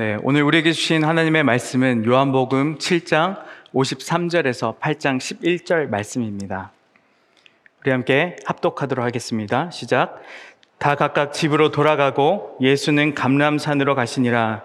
[0.00, 3.38] 네, 오늘 우리에게 주신 하나님의 말씀은 요한복음 7장
[3.74, 6.72] 53절에서 8장 11절 말씀입니다.
[7.82, 9.70] 우리 함께 합독하도록 하겠습니다.
[9.70, 10.22] 시작.
[10.78, 14.62] 다 각각 집으로 돌아가고 예수는 감람산으로 가시니라.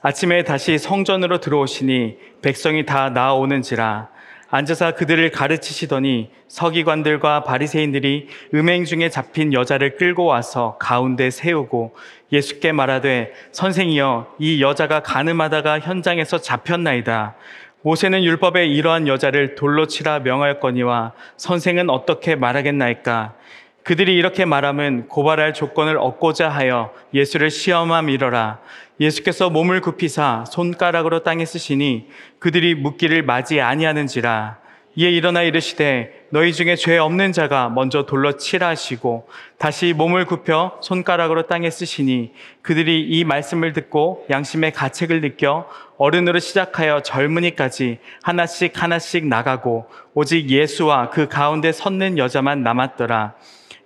[0.00, 4.08] 아침에 다시 성전으로 들어오시니 백성이 다 나아오는지라.
[4.50, 11.94] 앉아서 그들을 가르치시더니 서기관들과 바리새인들이 음행 중에 잡힌 여자를 끌고 와서 가운데 세우고
[12.32, 17.34] 예수께 말하되 선생이여 이 여자가 가늠하다가 현장에서 잡혔나이다.
[17.82, 23.34] 모세는 율법에 이러한 여자를 돌로 치라 명하였거니와 선생은 어떻게 말하겠나이까?
[23.84, 28.58] 그들이 이렇게 말하면 고발할 조건을 얻고자 하여 예수를 시험함 이러라.
[29.00, 32.08] 예수께서 몸을 굽히사 손가락으로 땅에 쓰시니
[32.38, 34.58] 그들이 묻기를 맞이 아니하는지라.
[34.96, 40.76] 이에 일어나 이르시되 너희 중에 죄 없는 자가 먼저 돌로 치라 하시고 다시 몸을 굽혀
[40.82, 49.26] 손가락으로 땅에 쓰시니 그들이 이 말씀을 듣고 양심의 가책을 느껴 어른으로 시작하여 젊은이까지 하나씩 하나씩
[49.26, 53.34] 나가고 오직 예수와 그 가운데 섰는 여자만 남았더라.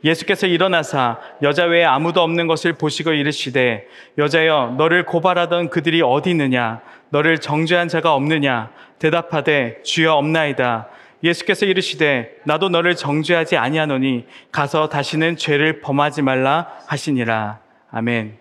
[0.04, 3.86] 예수께서 일어나사 여자 외에 아무도 없는 것을 보시고 이르시되
[4.18, 6.80] 여자여 너를 고발하던 그들이 어디 있느냐?
[7.10, 8.72] 너를 정죄한 자가 없느냐?
[8.98, 10.88] 대답하되 주여 없나이다
[11.22, 17.60] 예수께서 이르시되 나도 너를 정죄하지 아니하노니 가서 다시는 죄를 범하지 말라 하시니라.
[17.90, 18.38] 아멘.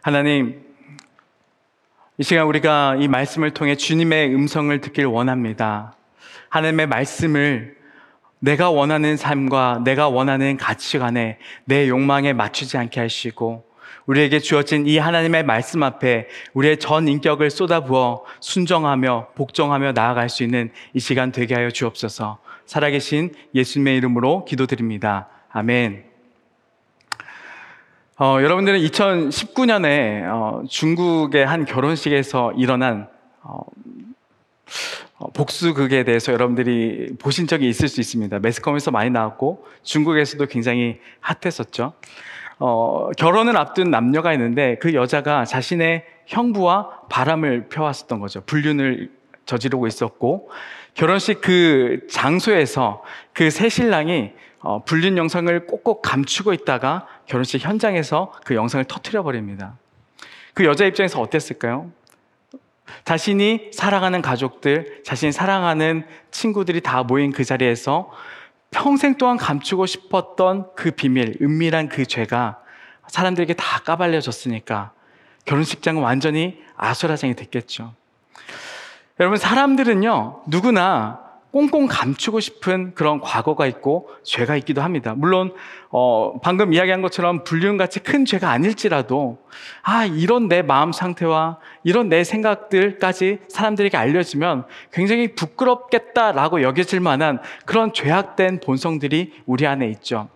[0.00, 0.64] 하나님
[2.18, 5.94] 이 시간 우리가 이 말씀을 통해 주님의 음성을 듣길 원합니다.
[6.48, 7.76] 하나님의 말씀을
[8.40, 13.64] 내가 원하는 삶과 내가 원하는 가치관에 내 욕망에 맞추지 않게 하시고
[14.06, 20.70] 우리에게 주어진 이 하나님의 말씀 앞에 우리의 전 인격을 쏟아부어 순정하며 복종하며 나아갈 수 있는
[20.94, 22.38] 이 시간 되게 하여 주옵소서.
[22.66, 25.28] 살아계신 예수님의 이름으로 기도드립니다.
[25.50, 26.04] 아멘.
[28.18, 33.08] 어, 여러분들은 2019년에 어, 중국의 한 결혼식에서 일어난
[33.42, 33.60] 어,
[35.18, 38.38] 어, 복수극에 대해서 여러분들이 보신 적이 있을 수 있습니다.
[38.38, 41.94] 매스컴에서 많이 나왔고 중국에서도 굉장히 핫했었죠.
[42.64, 48.40] 어, 결혼을 앞둔 남녀가 있는데 그 여자가 자신의 형부와 바람을 펴왔었던 거죠.
[48.42, 49.10] 불륜을
[49.46, 50.48] 저지르고 있었고
[50.94, 53.02] 결혼식 그 장소에서
[53.32, 54.30] 그 새 신랑이
[54.60, 59.76] 어, 불륜 영상을 꼭꼭 감추고 있다가 결혼식 현장에서 그 영상을 터트려 버립니다.
[60.54, 61.90] 그 여자 입장에서 어땠을까요?
[63.04, 68.12] 자신이 사랑하는 가족들, 자신이 사랑하는 친구들이 다 모인 그 자리에서
[68.72, 72.58] 평생 동안 감추고 싶었던 그 비밀, 은밀한 그 죄가
[73.06, 74.92] 사람들에게 다 까발려졌으니까
[75.44, 77.94] 결혼식장은 완전히 아수라장이 됐겠죠.
[79.20, 81.20] 여러분, 사람들은요, 누구나
[81.52, 85.14] 꽁꽁 감추고 싶은 그런 과거가 있고 죄가 있기도 합니다.
[85.14, 85.52] 물론
[85.90, 89.38] 어, 방금 이야기한 것처럼 불륜같이 큰 죄가 아닐지라도
[89.82, 97.92] 아 이런 내 마음 상태와 이런 내 생각들까지 사람들에게 알려지면 굉장히 부끄럽겠다라고 여겨질 만한 그런
[97.92, 100.30] 죄악된 본성들이 우리 안에 있죠.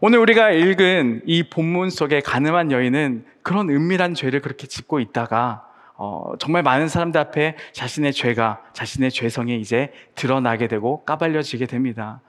[0.00, 5.62] 오늘 우리가 읽은 이 본문 속에 가늠한 여인은 그런 은밀한 죄를 그렇게 짓고 있다가
[6.04, 12.20] 어, 정말 많은 사람들 앞에 자신의 죄가, 자신의 죄성이 이제 드러나게 되고 까발려지게 됩니다.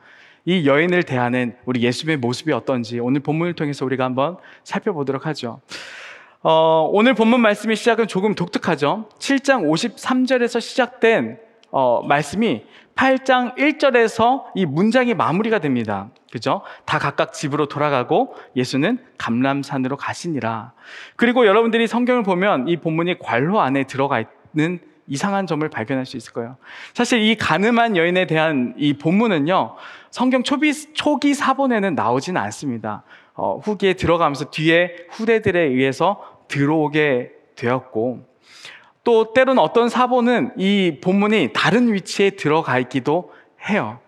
[0.46, 5.60] 이 여인을 대하는 우리 예수님의 모습이 어떤지 오늘 본문을 통해서 우리가 한번 살펴보도록 하죠.
[6.42, 9.10] 어, 오늘 본문 말씀의 시작은 조금 독특하죠.
[9.20, 11.40] 7장 53절에서 시작된
[11.72, 12.64] 어, 말씀이
[12.96, 16.10] 8장 1절에서 이 문장이 마무리가 됩니다.
[16.32, 16.62] 그죠?
[16.86, 20.74] 다 각각 집으로 돌아가고 예수는 감람산으로 가시니라.
[21.16, 24.24] 그리고 여러분들이 성경을 보면 이 본문이 관로 안에 들어가
[24.54, 26.58] 있는 이상한 점을 발견할 수 있을 거예요.
[26.94, 29.76] 사실 이 가늠한 여인에 대한 이 본문은요,
[30.10, 33.04] 성경 초기, 초기 사본에는 나오지는 않습니다.
[33.34, 38.26] 어, 후기에 들어가면서 뒤에 후대들에 의해서 들어오게 되었고,
[39.06, 43.32] 또 때로는 어떤 사본은 이 본문이 다른 위치에 들어가 있기도
[43.70, 44.00] 해요.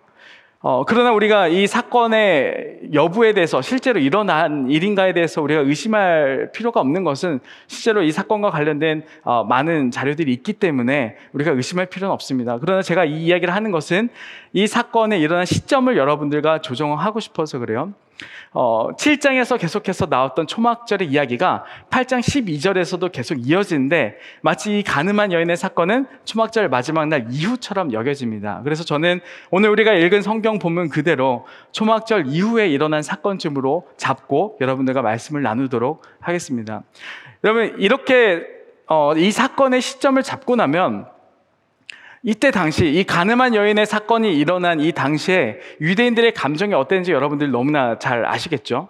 [0.59, 7.03] 어, 그러나 우리가 이 사건의 여부에 대해서 실제로 일어난 일인가에 대해서 우리가 의심할 필요가 없는
[7.03, 12.57] 것은 실제로 이 사건과 관련된 어, 많은 자료들이 있기 때문에 우리가 의심할 필요는 없습니다.
[12.60, 14.10] 그러나 제가 이 이야기를 하는 것은
[14.51, 17.94] 이 사건에 일어난 시점을 여러분들과 조정하고 싶어서 그래요.
[18.52, 26.08] 어, 7장에서 계속해서 나왔던 초막절의 이야기가 8장 12절에서도 계속 이어지는데 마치 이 가늠한 여인의 사건은
[26.25, 28.62] 초막절 마지막 날 이후처럼 여겨집니다.
[28.64, 29.22] 그래서 저는
[29.52, 36.84] 오늘 우리가 읽은 성경 본문 그대로 초막절 이후에 일어난 사건쯤으로 잡고 여러분들과 말씀을 나누도록 하겠습니다.
[37.44, 38.44] 여러분 이렇게
[38.88, 41.17] 어, 이 사건의 시점을 잡고 나면
[42.27, 48.25] 이때 당시 이 가늠한 여인의 사건이 일어난 이 당시에 유대인들의 감정이 어땠는지 여러분들 너무나 잘
[48.25, 48.89] 아시겠죠?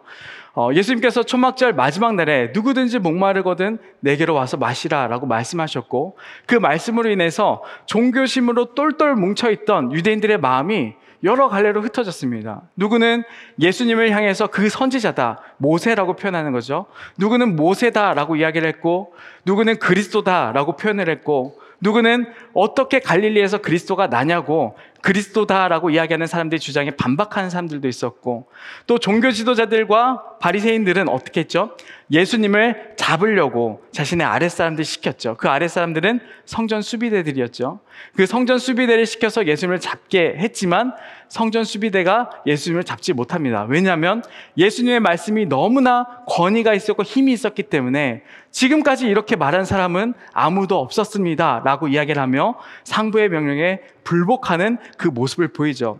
[0.55, 6.17] 어, 예수님께서 초막절 마지막 날에 누구든지 목마르거든 내게로 와서 마시라 라고 말씀하셨고
[6.47, 12.63] 그 말씀으로 인해서 종교심으로 똘똘 뭉쳐있던 유대인들의 마음이 여러 갈래로 흩어졌습니다.
[12.75, 13.23] 누구는
[13.59, 16.87] 예수님을 향해서 그 선지자다, 모세라고 표현하는 거죠.
[17.17, 19.13] 누구는 모세다라고 이야기를 했고,
[19.45, 27.87] 누구는 그리스도다라고 표현을 했고, 누구는 어떻게 갈릴리에서 그리스도가 나냐고 그리스도다라고 이야기하는 사람들의 주장에 반박하는 사람들도
[27.87, 28.49] 있었고
[28.87, 31.77] 또 종교 지도자들과 바리새인들은 어떻게 했죠?
[32.11, 35.35] 예수님을 잡으려고 자신의 아랫사람들 시켰죠.
[35.37, 37.79] 그 아랫사람들은 성전 수비대들이었죠.
[38.15, 40.93] 그 성전 수비대를 시켜서 예수님을 잡게 했지만
[41.29, 43.65] 성전 수비대가 예수님을 잡지 못합니다.
[43.67, 44.23] 왜냐하면
[44.57, 51.61] 예수님의 말씀이 너무나 권위가 있었고 힘이 있었기 때문에 지금까지 이렇게 말한 사람은 아무도 없었습니다.
[51.63, 55.99] 라고 이야기를 하며 상부의 명령에 불복하는 그 모습을 보이죠.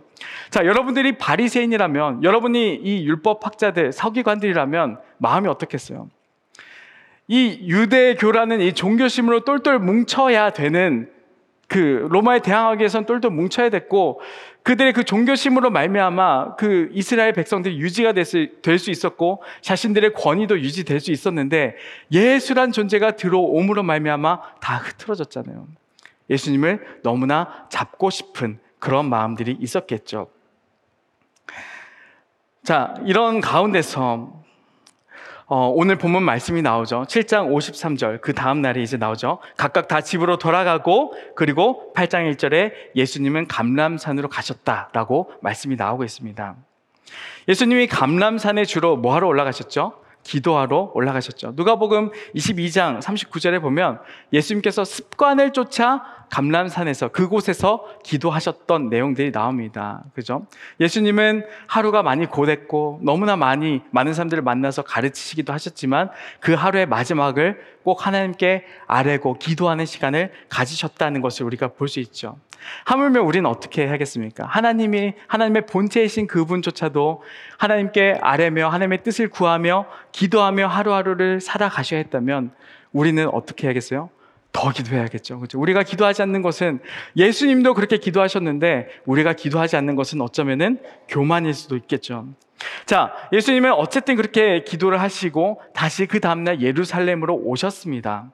[0.50, 6.08] 자, 여러분들이 바리새인이라면 여러분이 이 율법 학자들, 서기관들이라면 마음이 어떻겠어요?
[7.28, 11.10] 이 유대교라는 이 종교심으로 똘똘 뭉쳐야 되는
[11.68, 14.20] 그 로마에 대항하기 위해서는 똘똘 뭉쳐야 됐고
[14.62, 21.12] 그들의 그 종교심으로 말미암아 그 이스라엘 백성들이 유지가 될 수 있었고 자신들의 권위도 유지될 수
[21.12, 21.76] 있었는데
[22.10, 25.68] 예수란 존재가 들어옴으로 말미암아 다 흐트러졌잖아요.
[26.30, 30.28] 예수님을 너무나 잡고 싶은 그런 마음들이 있었겠죠.
[32.62, 34.37] 자, 이런 가운데서
[35.50, 37.04] 어, 오늘 본문 말씀이 나오죠.
[37.08, 39.38] 7장 53절, 그 다음 날이 이제 나오죠.
[39.56, 46.54] 각각 다 집으로 돌아가고, 그리고 8장 1절에 예수님은 감람산으로 가셨다라고 말씀이 나오고 있습니다.
[47.48, 49.94] 예수님이 감람산에 주로 뭐 하러 올라가셨죠?
[50.22, 51.52] 기도하러 올라가셨죠.
[51.56, 54.00] 누가복음 22장 39절에 보면
[54.34, 60.04] 예수님께서 습관을 쫓아 감람산에서 그곳에서 기도하셨던 내용들이 나옵니다.
[60.14, 60.46] 그죠?
[60.80, 66.10] 예수님은 하루가 많이 고됐고 너무나 많이 많은 사람들을 만나서 가르치시기도 하셨지만
[66.40, 72.36] 그 하루의 마지막을 꼭 하나님께 아뢰고 기도하는 시간을 가지셨다는 것을 우리가 볼 수 있죠.
[72.84, 74.44] 하물며 우리는 어떻게 하겠습니까?
[74.44, 77.22] 하나님이 하나님의 본체이신 그분조차도
[77.56, 82.50] 하나님께 아뢰며 하나님의 뜻을 구하며 기도하며 하루하루를 살아가셔야 했다면
[82.92, 84.10] 우리는 어떻게 해야겠어요?
[84.58, 85.38] 더 기도해야겠죠.
[85.38, 85.60] 그렇죠?
[85.60, 86.80] 우리가 기도하지 않는 것은
[87.16, 92.26] 예수님도 그렇게 기도하셨는데 우리가 기도하지 않는 것은 어쩌면은 교만일 수도 있겠죠.
[92.84, 98.32] 자, 예수님은 어쨌든 그렇게 기도를 하시고 다시 그 다음날 예루살렘으로 오셨습니다.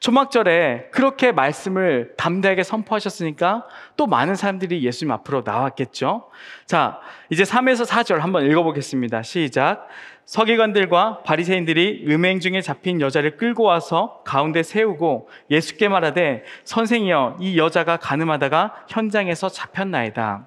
[0.00, 3.66] 초막절에 그렇게 말씀을 담대하게 선포하셨으니까
[3.96, 6.28] 또 많은 사람들이 예수님 앞으로 나왔겠죠.
[6.66, 7.00] 자,
[7.30, 9.22] 이제 3에서 4절 한번 읽어보겠습니다.
[9.22, 9.88] 시작.
[10.26, 17.98] 서기관들과 바리새인들이 음행 중에 잡힌 여자를 끌고 와서 가운데 세우고 예수께 말하되 선생이여 이 여자가
[17.98, 20.46] 가늠하다가 현장에서 잡혔나이다.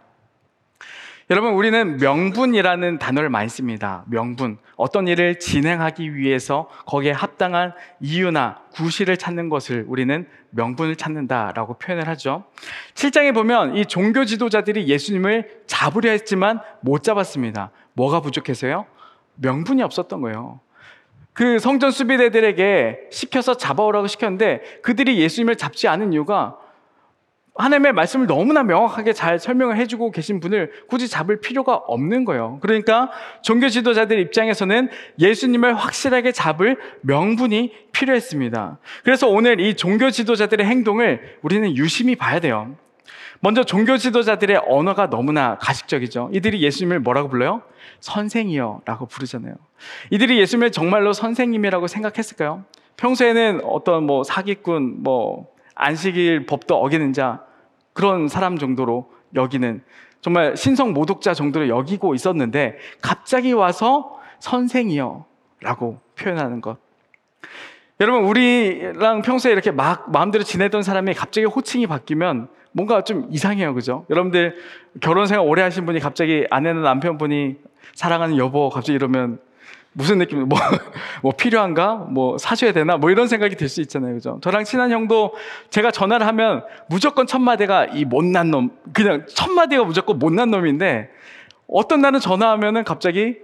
[1.29, 4.05] 여러분 우리는 명분이라는 단어를 많이 씁니다.
[4.07, 4.57] 명분.
[4.77, 12.45] 어떤 일을 진행하기 위해서 거기에 합당한 이유나 구실을 찾는 것을 우리는 명분을 찾는다라고 표현을 하죠.
[12.93, 17.71] 7장에 보면 이 종교 지도자들이 예수님을 잡으려 했지만 못 잡았습니다.
[17.91, 18.85] 뭐가 부족해서요?
[19.37, 20.59] 명분이 없었던 거예요.
[21.33, 26.57] 그 성전 수비대들에게 시켜서 잡아오라고 시켰는데 그들이 예수님을 잡지 않은 이유가
[27.57, 32.59] 하나님의 말씀을 너무나 명확하게 잘 설명을 해주고 계신 분을 굳이 잡을 필요가 없는 거예요.
[32.61, 33.11] 그러니까
[33.41, 34.89] 종교 지도자들 입장에서는
[35.19, 38.77] 예수님을 확실하게 잡을 명분이 필요했습니다.
[39.03, 42.75] 그래서 오늘 이 종교 지도자들의 행동을 우리는 유심히 봐야 돼요.
[43.39, 46.31] 먼저 종교 지도자들의 언어가 너무나 가식적이죠.
[46.33, 47.61] 이들이 예수님을 뭐라고 불러요?
[47.99, 49.55] 선생이요 라고 부르잖아요.
[50.11, 52.65] 이들이 예수님을 정말로 선생님이라고 생각했을까요?
[52.97, 57.43] 평소에는 어떤 뭐 사기꾼, 뭐 안식일 법도 어기는 자
[57.93, 59.83] 그런 사람 정도로 여기는
[60.21, 65.25] 정말 신성 모독자 정도로 여기고 있었는데 갑자기 와서 선생이요
[65.61, 66.77] 라고 표현하는 것.
[67.99, 73.73] 여러분, 우리랑 평소에 이렇게 막 마음대로 지내던 사람이 갑자기 호칭이 바뀌면 뭔가 좀 이상해요.
[73.73, 74.05] 그죠?
[74.11, 74.55] 여러분들
[75.01, 77.55] 결혼 생활 오래 하신 분이 갑자기 아내나 남편분이
[77.97, 79.39] 사랑하는 여보 갑자기 이러면
[79.91, 80.59] 무슨 느낌, 뭐,
[81.23, 81.95] 뭐 필요한가?
[81.95, 82.97] 뭐 사줘야 되나?
[82.97, 84.13] 뭐 이런 생각이 들 수 있잖아요.
[84.13, 84.39] 그죠?
[84.43, 85.33] 저랑 친한 형도
[85.71, 91.09] 제가 전화를 하면 무조건 첫 마디가 이 못난 놈, 그냥 첫 마디가 무조건 못난 놈인데
[91.67, 93.37] 어떤 날은 전화하면은 갑자기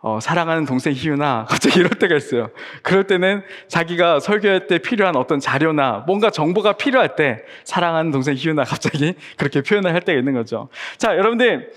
[0.00, 2.48] 어, 사랑하는 동생 희유나 갑자기 이럴 때가 있어요.
[2.82, 8.64] 그럴 때는 자기가 설교할 때 필요한 어떤 자료나 뭔가 정보가 필요할 때 사랑하는 동생 희유나
[8.64, 10.70] 갑자기 그렇게 표현을 할 때가 있는 거죠.
[10.96, 11.72] 자, 여러분들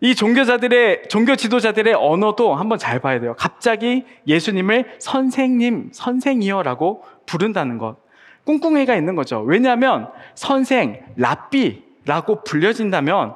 [0.00, 3.34] 이 종교자들의 종교 지도자들의 언어도 한번 잘 봐야 돼요.
[3.36, 7.96] 갑자기 예수님을 선생님, 선생이여라고 부른다는 것.
[8.44, 9.40] 꿍꿍이가 있는 거죠.
[9.40, 13.34] 왜냐하면 선생, 랍비라고 불려진다면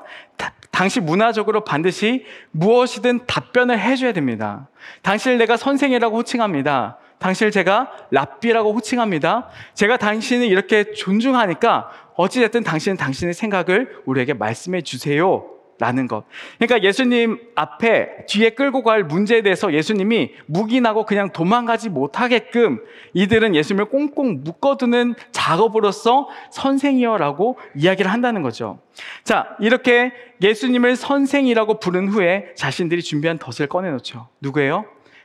[0.70, 4.68] 당시 문화적으로 반드시 무엇이든 답변을 해줘야 됩니다.
[5.02, 6.98] 당신을 내가 선생이라고 호칭합니다.
[7.18, 9.48] 당신을 제가 랍비라고 호칭합니다.
[9.74, 15.51] 제가 당신을 이렇게 존중하니까 어찌됐든 당신은 당신의 생각을 우리에게 말씀해 주세요.
[15.82, 16.24] 라는 것.
[16.58, 22.80] 그러니까 예수님 앞에 뒤에 끌고 갈 문제에 대해서 예수님이 묵인하고 그냥 도망가지 못하게끔
[23.14, 28.78] 이들은 예수님을 꽁꽁 묶어두는 작업으로서 선생이여라고 이야기를 한다는 거죠.
[29.24, 34.28] 자, 이렇게 예수님을 선생이라고 부른 후에 자신들이 준비한 덫을 꺼내놓죠.
[34.40, 34.84] 누구예요?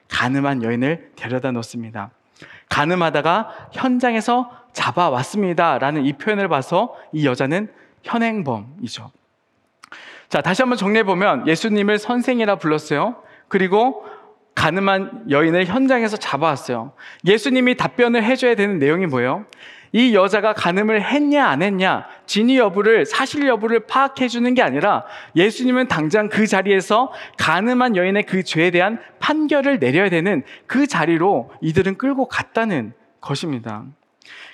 [0.09, 2.09] 가늠한 여인을 데려다 놓습니다.
[2.69, 5.77] 가늠하다가 현장에서 잡아왔습니다.
[5.77, 7.71] 라는 이 표현을 봐서 이 여자는
[8.01, 9.11] 현행범이죠.
[10.29, 13.15] 자, 다시 한번 정리해 보면 예수님을 선생이라 불렀어요.
[13.47, 14.05] 그리고
[14.55, 16.93] 가늠한 여인을 현장에서 잡아왔어요.
[17.25, 19.45] 예수님이 답변을 해줘야 되는 내용이 뭐예요?
[19.93, 25.05] 이 여자가 가늠을 했냐 안 했냐 진위 여부를 사실 여부를 파악해 주는 게 아니라
[25.35, 31.97] 예수님은 당장 그 자리에서 가늠한 여인의 그 죄에 대한 판결을 내려야 되는 그 자리로 이들은
[31.97, 33.85] 끌고 갔다는 것입니다.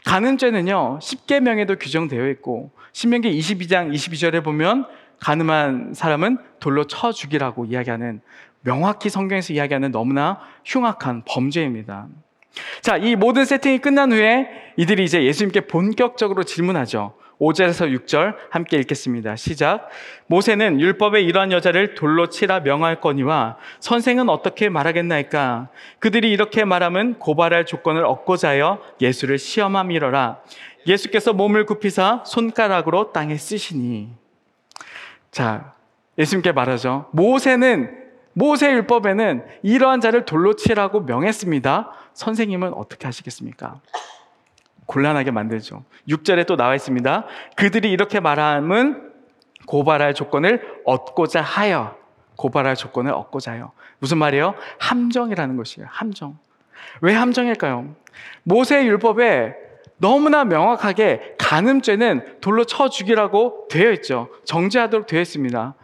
[0.06, 1.00] 가늠죄는요.
[1.02, 4.86] 10계명에도 규정되어 있고 신명기 22장 22절에 보면
[5.24, 8.20] 가늠한 사람은 돌로 쳐 죽이라고 이야기하는
[8.62, 12.08] 명확히 성경에서 이야기하는 너무나 흉악한 범죄입니다.
[12.82, 17.16] 자, 이 모든 세팅이 끝난 후에 이들이 이제 예수님께 본격적으로 질문하죠.
[17.40, 19.36] 5절에서 6절 함께 읽겠습니다.
[19.38, 19.90] 시작.
[20.28, 25.70] 모세는 율법에 이러한 여자를 돌로 치라 명할 거니와 선생은 어떻게 말하겠나이까?
[26.00, 30.42] 그들이 이렇게 말하면 고발할 조건을 얻고자 하여 예수를 시험함이러라.
[30.86, 34.23] 예수께서 몸을 굽히사 손가락으로 땅에 쓰시니.
[35.34, 35.74] 자,
[36.20, 37.10] 예수님께 말하죠.
[37.12, 41.92] 모세는 모세 율법에는 이러한 자를 돌로 치라고 명했습니다.
[42.14, 43.82] 선생님은 어떻게 하시겠습니까?
[44.86, 45.84] 곤란하게 만들죠.
[46.08, 47.26] 6절에 또 나와 있습니다.
[47.56, 49.12] 그들이 이렇게 말함은
[49.66, 51.98] 고발할 조건을 얻고자 하여
[52.36, 54.54] 고발할 조건을 얻고자 하여 무슨 말이에요?
[54.80, 55.88] 함정이라는 것이에요.
[55.90, 56.38] 함정.
[57.02, 57.96] 왜 함정일까요?
[58.44, 59.63] 모세 율법에
[59.98, 64.30] 너무나 명확하게 간음죄는 돌로 쳐 죽이라고 되어 있죠.
[64.44, 65.76] 정죄하도록 되어 있습니다.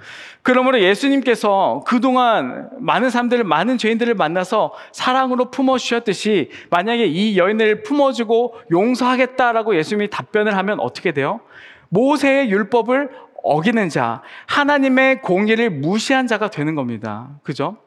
[0.42, 9.76] 그러므로 예수님께서 그동안 많은 사람들을, 많은 죄인들을 만나서 사랑으로 품어주셨듯이 만약에 이 여인을 품어주고 용서하겠다라고
[9.76, 11.42] 예수님이 답변을 하면 어떻게 돼요?
[11.90, 13.10] 모세의 율법을
[13.44, 17.30] 어기는 자, 하나님의 공의를 무시한 자가 되는 겁니다.
[17.44, 17.78] 그죠?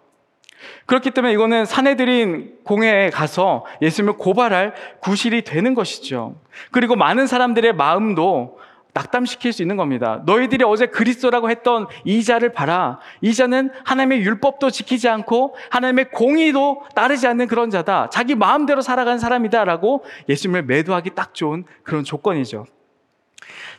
[0.86, 6.36] 그렇기 때문에 이거는 사내들인 공회에 가서 예수님을 고발할 구실이 되는 것이죠.
[6.70, 8.58] 그리고 많은 사람들의 마음도
[8.94, 10.22] 낙담시킬 수 있는 겁니다.
[10.26, 12.98] 너희들이 어제 그리스도라고 했던 이 자를 봐라.
[13.22, 18.10] 이 자는 하나님의 율법도 지키지 않고 하나님의 공의도 따르지 않는 그런 자다.
[18.10, 22.66] 자기 마음대로 살아간 사람이다라고 예수님을 매도하기 딱 좋은 그런 조건이죠.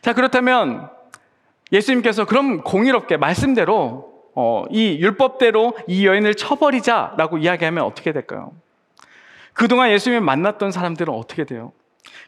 [0.01, 0.89] 자, 그렇다면
[1.71, 8.53] 예수님께서 그럼 공의롭게 말씀대로 어, 이 율법대로 이 여인을 쳐버리자라고 이야기하면 어떻게 될까요?
[9.53, 11.71] 그동안 예수님을 만났던 사람들은 어떻게 돼요?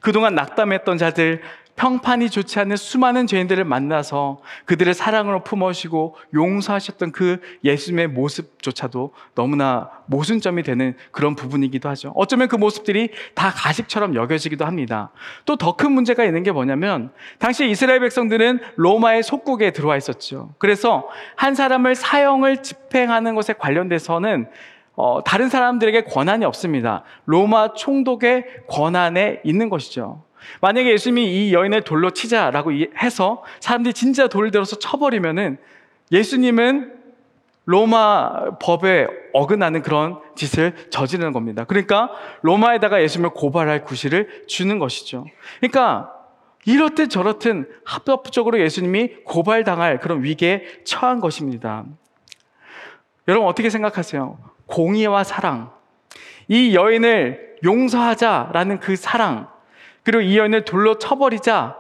[0.02, 1.42] 그동안 낙담했던 자들,
[1.76, 10.64] 평판이 좋지 않은 수많은 죄인들을 만나서 그들을 사랑으로 품으시고 용서하셨던 그 예수님의 모습조차도 너무나 모순점이
[10.64, 12.14] 되는 그런 부분이기도 하죠.
[12.16, 15.12] 어쩌면 그 모습들이 다 가식처럼 여겨지기도 합니다.
[15.46, 20.54] 또 더 큰 문제가 있는 게 뭐냐면 당시 이스라엘 백성들은 로마의 속국에 들어와 있었죠.
[20.58, 24.48] 그래서 한 사람을 사형을 집행하는 것에 관련돼서는
[24.96, 27.04] 어, 다른 사람들에게 권한이 없습니다.
[27.26, 30.24] 로마 총독의 권한에 있는 것이죠.
[30.62, 32.72] 만약에 예수님이 이 여인을 돌로 치자라고
[33.02, 35.58] 해서 사람들이 진짜 돌을 들어서 쳐버리면은
[36.12, 36.94] 예수님은
[37.66, 41.66] 로마 법에 어긋나는 그런 짓을 저지르는 겁니다.
[41.66, 42.12] 그러니까
[42.42, 45.26] 로마에다가 예수님을 고발할 구실을 주는 것이죠.
[45.60, 46.12] 그러니까
[46.66, 51.86] 이렇듯 저렇듯 합법적으로 예수님이 고발당할 그런 위기에 처한 것입니다.
[53.28, 54.38] 여러분 어떻게 생각하세요?
[54.68, 55.72] 공의와 사랑.
[56.48, 59.50] 이 여인을 용서하자라는 그 사랑.
[60.06, 61.78] 그리고 이 여인을 돌로 쳐버리자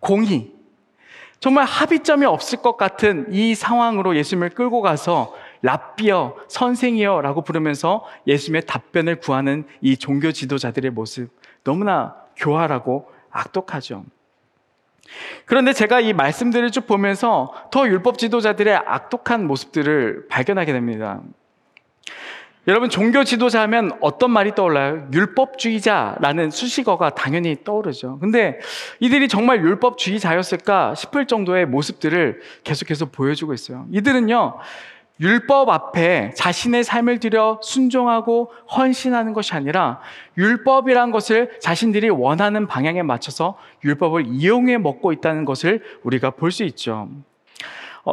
[0.00, 0.52] 공의.
[1.40, 8.66] 정말 합의점이 없을 것 같은 이 상황으로 예수님을 끌고 가서 랍비어, 선생이여 라고 부르면서 예수님의
[8.66, 11.30] 답변을 구하는 이 종교 지도자들의 모습
[11.64, 14.04] 너무나 교활하고 악독하죠.
[15.46, 21.22] 그런데 제가 이 말씀들을 쭉 보면서 더 율법 지도자들의 악독한 모습들을 발견하게 됩니다.
[22.68, 25.08] 여러분 종교 지도자 하면 어떤 말이 떠올라요?
[25.10, 28.18] 율법주의자라는 수식어가 당연히 떠오르죠.
[28.18, 28.58] 근데
[29.00, 33.86] 이들이 정말 율법주의자였을까 싶을 정도의 모습들을 계속해서 보여주고 있어요.
[33.90, 34.58] 이들은요.
[35.18, 40.00] 율법 앞에 자신의 삶을 들여 순종하고 헌신하는 것이 아니라
[40.36, 47.08] 율법이란 것을 자신들이 원하는 방향에 맞춰서 율법을 이용해 먹고 있다는 것을 우리가 볼 수 있죠.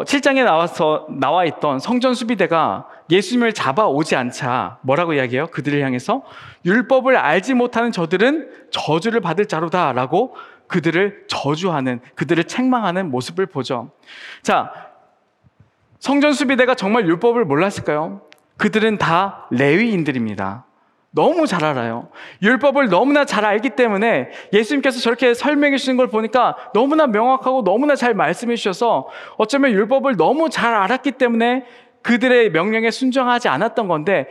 [0.04, 5.48] 7장에 나와서 나와 있던 성전 수비대가 예수님을 잡아오지 않자 뭐라고 이야기해요?
[5.48, 6.24] 그들을 향해서
[6.66, 10.36] 율법을 알지 못하는 저들은 저주를 받을 자로다라고
[10.68, 13.92] 그들을 저주하는 그들을 책망하는 모습을 보죠.
[14.42, 14.74] 자,
[16.00, 18.22] 성전 수비대가 정말 율법을 몰랐을까요?
[18.58, 20.65] 그들은 다 레위인들입니다.
[21.16, 22.10] 너무 잘 알아요.
[22.42, 28.14] 율법을 너무나 잘 알기 때문에 예수님께서 저렇게 설명해 주시는 걸 보니까 너무나 명확하고 너무나 잘
[28.14, 29.08] 말씀해 주셔서
[29.38, 31.64] 어쩌면 율법을 너무 잘 알았기 때문에
[32.02, 34.28] 그들의 명령에 순종하지 않았던 건데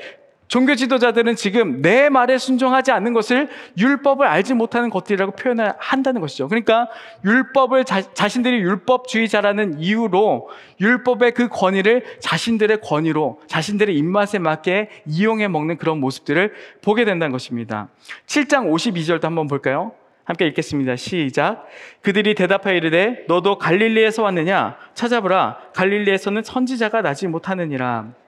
[0.54, 6.46] 종교 지도자들은 지금 내 말에 순종하지 않는 것을 율법을 알지 못하는 것들이라고 표현을 한다는 것이죠.
[6.46, 6.88] 그러니까
[7.24, 10.48] 율법을 자, 자신들이 율법주의자라는 이유로
[10.80, 17.88] 율법의 그 권위를 자신들의 권위로 자신들의 입맛에 맞게 이용해 먹는 그런 모습들을 보게 된다는 것입니다.
[18.26, 19.90] 7장 52절도 한번 볼까요?
[20.22, 20.94] 함께 읽겠습니다.
[20.94, 21.66] 시작.
[22.00, 24.76] 그들이 대답하여 이르되 너도 갈릴리에서 왔느냐?
[24.94, 25.58] 찾아보라.
[25.74, 28.23] 갈릴리에서는 선지자가 나지 못하느니라.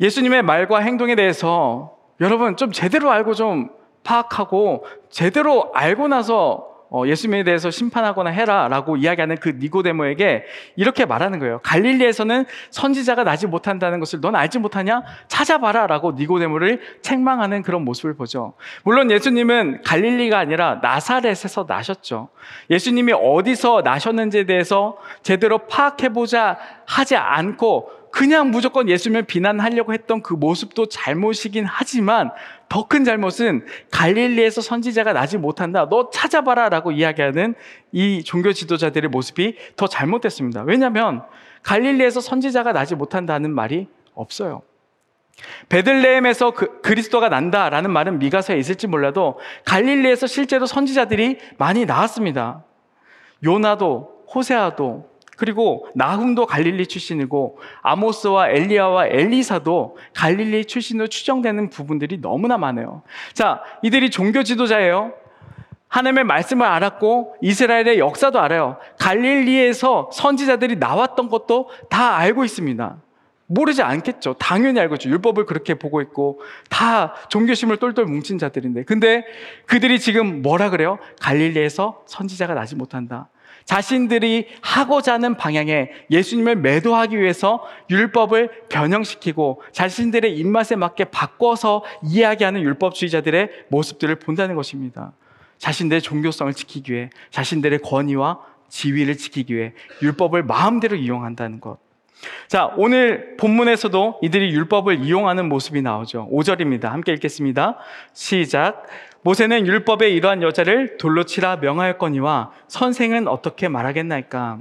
[0.00, 3.70] 예수님의 말과 행동에 대해서 여러분 좀 제대로 알고 좀
[4.02, 10.44] 파악하고 제대로 알고 나서 어, 예수님에 대해서 심판하거나 해라라고 이야기하는 그 니고데모에게
[10.76, 11.58] 이렇게 말하는 거예요.
[11.64, 15.02] 갈릴리에서는 선지자가 나지 못한다는 것을 넌 알지 못하냐?
[15.26, 18.54] 찾아봐라라고 니고데모를 책망하는 그런 모습을 보죠.
[18.84, 22.28] 물론 예수님은 갈릴리가 아니라 나사렛에서 나셨죠.
[22.70, 30.34] 예수님이 어디서 나셨는지에 대해서 제대로 파악해 보자 하지 않고 그냥 무조건 예수님을 비난하려고 했던 그
[30.34, 32.30] 모습도 잘못이긴 하지만
[32.68, 35.88] 더 큰 잘못은 갈릴리에서 선지자가 나지 못한다.
[35.88, 37.56] 너 찾아봐라 라고 이야기하는
[37.90, 40.62] 이 종교 지도자들의 모습이 더 잘못됐습니다.
[40.62, 41.24] 왜냐하면
[41.64, 44.62] 갈릴리에서 선지자가 나지 못한다는 말이 없어요.
[45.68, 52.62] 베들레헴에서 그, 그리스도가 난다라는 말은 미가서에 있을지 몰라도 갈릴리에서 실제로 선지자들이 많이 나왔습니다.
[53.42, 63.02] 요나도 호세아도 그리고 나훔도 갈릴리 출신이고 아모스와 엘리야와 엘리사도 갈릴리 출신으로 추정되는 부분들이 너무나 많아요.
[63.32, 65.12] 자, 이들이 종교 지도자예요.
[65.88, 68.78] 하나님의 말씀을 알았고 이스라엘의 역사도 알아요.
[68.98, 72.96] 갈릴리에서 선지자들이 나왔던 것도 다 알고 있습니다.
[73.46, 74.34] 모르지 않겠죠.
[74.34, 75.08] 당연히 알고 있죠.
[75.10, 78.84] 율법을 그렇게 보고 있고 다 종교심을 똘똘 뭉친 자들인데.
[78.84, 79.24] 근데
[79.66, 80.98] 그들이 지금 뭐라 그래요?
[81.20, 83.28] 갈릴리에서 선지자가 나지 못한다.
[83.64, 93.50] 자신들이 하고자 하는 방향에 예수님을 매도하기 위해서 율법을 변형시키고 자신들의 입맛에 맞게 바꿔서 이야기하는 율법주의자들의
[93.68, 95.12] 모습들을 본다는 것입니다.
[95.58, 99.72] 자신들의 종교성을 지키기 위해 자신들의 권위와 지위를 지키기 위해
[100.02, 101.78] 율법을 마음대로 이용한다는 것.
[102.48, 106.28] 자, 오늘 본문에서도 이들이 율법을 이용하는 모습이 나오죠.
[106.32, 106.84] 5절입니다.
[106.84, 107.78] 함께 읽겠습니다.
[108.12, 108.86] 시작.
[109.24, 114.58] 모세는 율법에 이러한 여자를 돌로 치라 명하였거니와 선생은 어떻게 말하겠나이까?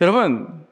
[0.00, 0.64] 여러분,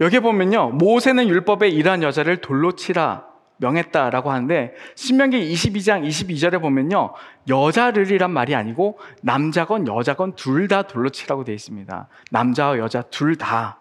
[0.00, 0.70] 여기 보면요.
[0.70, 3.26] 모세는 율법에 이러한 여자를 돌로 치라
[3.58, 7.12] 명했다라고 하는데 신명기 22장 22절에 보면요.
[7.48, 12.08] 여자를이란 말이 아니고 남자건 여자건 둘 다 돌로 치라고 되어 있습니다.
[12.30, 13.78] 남자와 여자 둘 다.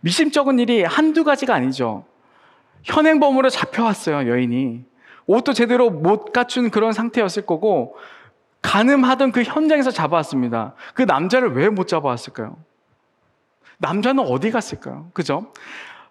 [0.00, 2.04] 미심쩍은 일이 한두 가지가 아니죠.
[2.84, 4.84] 현행범으로 잡혀왔어요, 여인이.
[5.26, 7.96] 옷도 제대로 못 갖춘 그런 상태였을 거고,
[8.62, 10.74] 가늠하던 그 현장에서 잡아왔습니다.
[10.94, 12.56] 그 남자를 왜 못 잡아왔을까요?
[13.78, 15.10] 남자는 어디 갔을까요?
[15.12, 15.52] 그죠?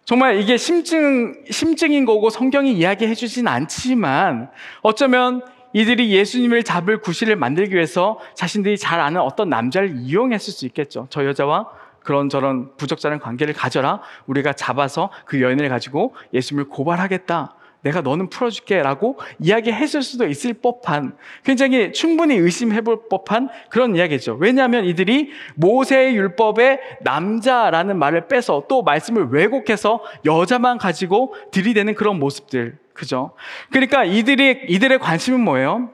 [0.05, 4.51] 정말 이게 심증, 심증인 거고 성경이 이야기해 주진 않지만
[4.83, 5.41] 어쩌면
[5.73, 11.07] 이들이 예수님을 잡을 구실을 만들기 위해서 자신들이 잘 아는 어떤 남자를 이용했을 수 있겠죠.
[11.09, 11.69] 저 여자와
[12.03, 13.99] 그런저런 부적절한 관계를 가져라.
[14.27, 17.55] 우리가 잡아서 그 여인을 가지고 예수님을 고발하겠다.
[17.85, 24.37] 내가 너는 풀어줄게 라고 이야기했을 수도 있을 법한 굉장히 충분히 의심해 볼 법한 그런 이야기죠.
[24.39, 32.79] 왜냐하면 이들이 모세의 율법에 남자라는 말을 빼서 또 말씀을 왜곡해서 여자만 가지고 들이대는 그런 모습들.
[32.93, 33.33] 그죠?
[33.69, 35.91] 그러니까 이들이, 이들의 관심은 뭐예요?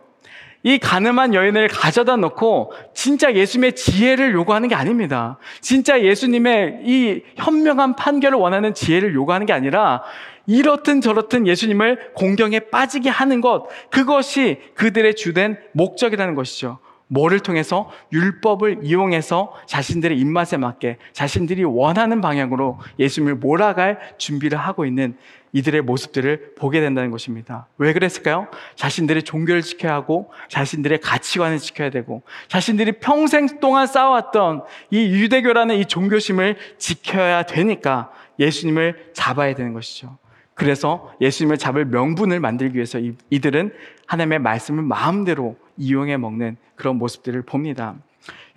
[0.64, 5.40] 이 가늠한 여인을 가져다 놓고 진짜 예수님의 지혜를 요구하는 게 아닙니다.
[5.60, 10.04] 진짜 예수님의 이 현명한 판결을 원하는 지혜를 요구하는 게 아니라
[10.48, 16.80] 이렇든 저렇든 예수님을 공경에 빠지게 하는 것, 그것이 그들의 주된 목적이라는 것이죠.
[17.12, 25.18] 뭐를 통해서 율법을 이용해서 자신들의 입맛에 맞게 자신들이 원하는 방향으로 예수님을 몰아갈 준비를 하고 있는
[25.52, 27.68] 이들의 모습들을 보게 된다는 것입니다.
[27.78, 28.48] 왜 그랬을까요?
[28.76, 35.86] 자신들의 종교를 지켜야 하고 자신들의 가치관을 지켜야 되고 자신들이 평생 동안 쌓아왔던 이 유대교라는 이
[35.86, 40.18] 종교심을 지켜야 되니까 예수님을 잡아야 되는 것이죠.
[40.54, 43.74] 그래서 예수님을 잡을 명분을 만들기 위해서 이들은
[44.06, 47.96] 하나님의 말씀을 마음대로 이용해 먹는 그런 모습들을 봅니다.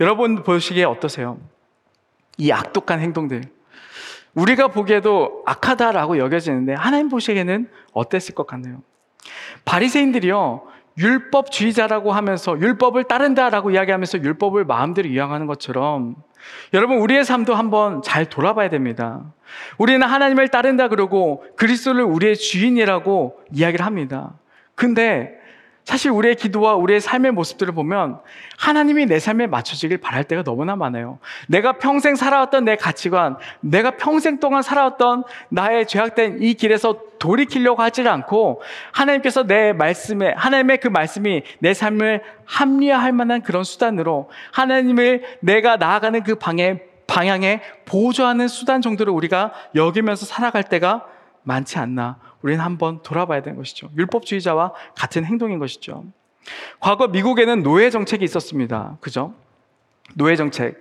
[0.00, 1.38] 여러분 보시기에 어떠세요?
[2.36, 3.42] 이 악독한 행동들.
[4.34, 8.82] 우리가 보기에도 악하다라고 여겨지는데 하나님 보시기에는 어땠을 것 같나요?
[9.64, 10.66] 바리새인들이요
[10.98, 16.16] 율법주의자라고 하면서 율법을 따른다라고 이야기하면서 율법을 마음대로 이용하는 것처럼
[16.72, 19.22] 여러분 우리의 삶도 한번 잘 돌아봐야 됩니다.
[19.78, 24.32] 우리는 하나님을 따른다 그러고 그리스도를 우리의 주인이라고 이야기를 합니다.
[24.74, 25.38] 근데
[25.84, 28.20] 사실 우리의 기도와 우리의 삶의 모습들을 보면
[28.58, 31.18] 하나님이 내 삶에 맞춰지길 바랄 때가 너무나 많아요.
[31.46, 38.06] 내가 평생 살아왔던 내 가치관, 내가 평생 동안 살아왔던 나의 죄악된 이 길에서 돌이키려고 하지
[38.08, 45.76] 않고 하나님께서 내 말씀에, 하나님의 그 말씀이 내 삶을 합리화할 만한 그런 수단으로 하나님을 내가
[45.76, 51.04] 나아가는 그 방에, 방향에 보조하는 수단 정도로 우리가 여기면서 살아갈 때가
[51.42, 53.88] 많지 않나 우리는 한번 돌아봐야 되는 것이죠.
[53.96, 56.04] 율법주의자와 같은 행동인 것이죠.
[56.78, 58.98] 과거 미국에는 노예 정책이 있었습니다.
[59.00, 59.32] 그죠?
[60.14, 60.76] 노예 정책.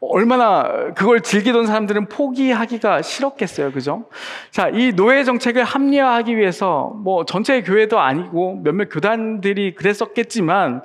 [0.00, 3.72] 얼마나 그걸 즐기던 사람들은 포기하기가 싫었겠어요.
[3.72, 4.04] 그죠?
[4.50, 10.82] 자, 이 노예 정책을 합리화하기 위해서 뭐 전체 교회도 아니고 몇몇 교단들이 그랬었겠지만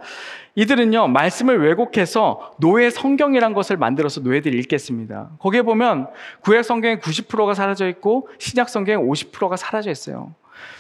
[0.56, 5.30] 이들은요, 말씀을 왜곡해서 노예 성경이란 것을 만들어서 노예들이 읽겠습니다.
[5.40, 6.08] 거기에 보면
[6.42, 10.34] 구약 성경의 90%가 사라져 있고 신약 성경의 50%가 사라져 있어요.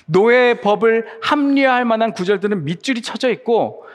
[0.06, 3.86] 노예 법을 합리화할 만한 구절들은 밑줄이 쳐져 있고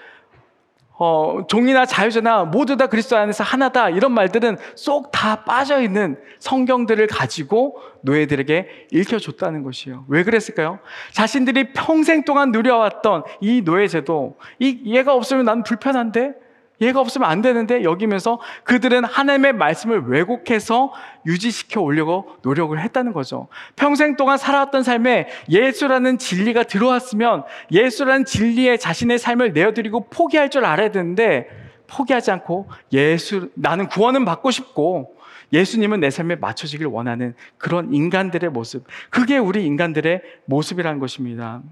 [0.99, 7.07] 어, 종이나 자유자나 모두 다 그리스도 안에서 하나다 이런 말들은 쏙 다 빠져 있는 성경들을
[7.07, 10.05] 가지고 노예들에게 읽혀줬다는 것이에요.
[10.09, 10.79] 왜 그랬을까요?
[11.13, 16.46] 자신들이 평생 동안 누려왔던 이 노예제도 이 얘가 없으면 난 불편한데
[16.81, 20.93] 얘가 없으면 안 되는데 여기면서 그들은 하나님의 말씀을 왜곡해서
[21.25, 23.49] 유지시켜 오려고 노력을 했다는 거죠.
[23.77, 30.91] 평생 동안 살아왔던 삶에 예수라는 진리가 들어왔으면 예수라는 진리에 자신의 삶을 내어드리고 포기할 줄 알아야
[30.91, 31.49] 되는데
[31.89, 35.17] 포기하지 않고 예수, 나는 구원은 받고 싶고
[35.53, 38.85] 예수님은 내 삶에 맞춰지길 원하는 그런 인간들의 모습.
[39.11, 41.63] 그게 우리 인간들의 모습이라는 것입니다.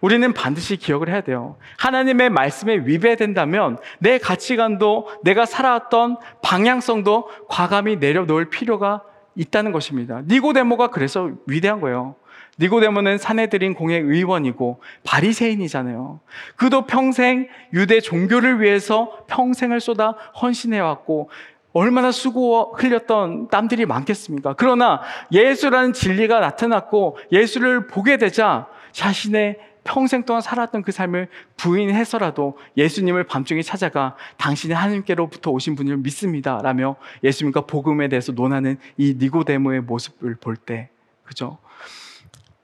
[0.00, 1.56] 우리는 반드시 기억을 해야 돼요.
[1.78, 9.02] 하나님의 말씀에 위배된다면 내 가치관도 내가 살아왔던 방향성도 과감히 내려놓을 필요가
[9.34, 10.22] 있다는 것입니다.
[10.26, 12.16] 니고데모가 그래서 위대한 거예요.
[12.60, 16.20] 니고데모는 사내들인 공의 의원이고 바리새인이잖아요.
[16.56, 21.30] 그도 평생 유대 종교를 위해서 평생을 쏟아 헌신해 왔고
[21.72, 24.54] 얼마나 수고 흘렸던 땀들이 많겠습니까?
[24.56, 25.00] 그러나
[25.30, 33.62] 예수라는 진리가 나타났고 예수를 보게 되자 자신의 평생 동안 살았던 그 삶을 부인해서라도 예수님을 밤중에
[33.62, 36.60] 찾아가 당신이 하나님께로부터 오신 분을 믿습니다.
[36.62, 40.90] 라며 예수님과 복음에 대해서 논하는 이 니고데모의 모습을 볼 때,
[41.24, 41.58] 그죠?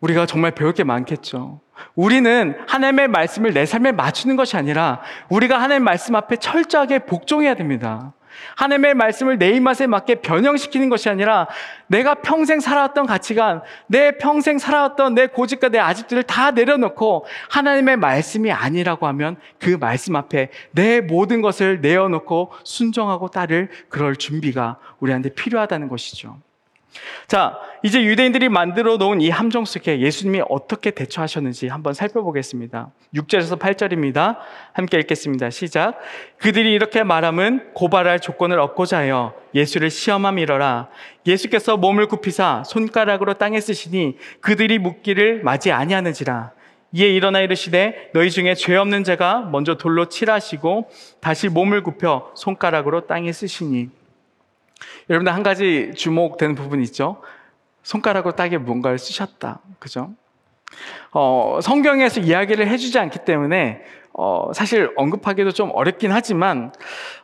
[0.01, 1.61] 우리가 정말 배울 게 많겠죠.
[1.95, 8.13] 우리는 하나님의 말씀을 내 삶에 맞추는 것이 아니라 우리가 하나님의 말씀 앞에 철저하게 복종해야 됩니다.
[8.57, 11.49] 하나님의 말씀을 내 입맛에 맞게 변형시키는 것이 아니라
[11.87, 18.51] 내가 평생 살아왔던 가치관, 내 평생 살아왔던 내 고집과 내 아집들을 다 내려놓고 하나님의 말씀이
[18.51, 25.89] 아니라고 하면 그 말씀 앞에 내 모든 것을 내어놓고 순종하고 따를 그럴 준비가 우리한테 필요하다는
[25.89, 26.39] 것이죠.
[27.27, 32.91] 자, 이제 유대인들이 만들어 놓은 이 함정 속에 예수님이 어떻게 대처하셨는지 한번 살펴보겠습니다.
[33.15, 34.39] 6절에서 8절입니다.
[34.73, 35.51] 함께 읽겠습니다.
[35.51, 35.99] 시작.
[36.39, 40.89] 그들이 이렇게 말함은 고발할 조건을 얻고자 하여 예수를 시험함이러라.
[41.27, 46.53] 예수께서 몸을 굽히사 손가락으로 땅에 쓰시니 그들이 묻기를 맞이 아니하는지라.
[46.93, 50.89] 이에 일어나 이르시되 너희 중에 죄 없는 자가 먼저 돌로 칠하시고
[51.21, 53.91] 다시 몸을 굽혀 손가락으로 땅에 쓰시니
[55.11, 57.21] 여러분들 한 가지 주목되는 부분이 있죠.
[57.83, 59.61] 손가락으로 딱에 뭔가를 쓰셨다.
[59.79, 60.13] 그죠?
[61.13, 63.83] 어, 성경에서 이야기를 해주지 않기 때문에
[64.17, 66.73] 어, 사실 언급하기도 좀 어렵긴 하지만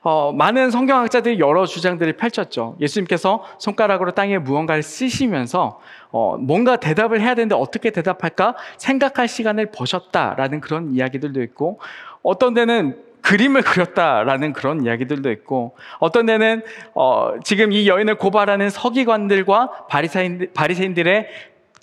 [0.03, 2.77] 어, 많은 성경학자들이 여러 주장들을 펼쳤죠.
[2.81, 10.61] 예수님께서 손가락으로 땅에 무언가를 쓰시면서 어, 뭔가 대답을 해야 되는데 어떻게 대답할까 생각할 시간을 버셨다라는
[10.61, 11.79] 그런 이야기들도 있고
[12.23, 16.63] 어떤 데는 그림을 그렸다라는 그런 이야기들도 있고 어떤 데는
[16.95, 21.29] 어, 지금 이 여인을 고발하는 서기관들과 바리사인, 바리새인들의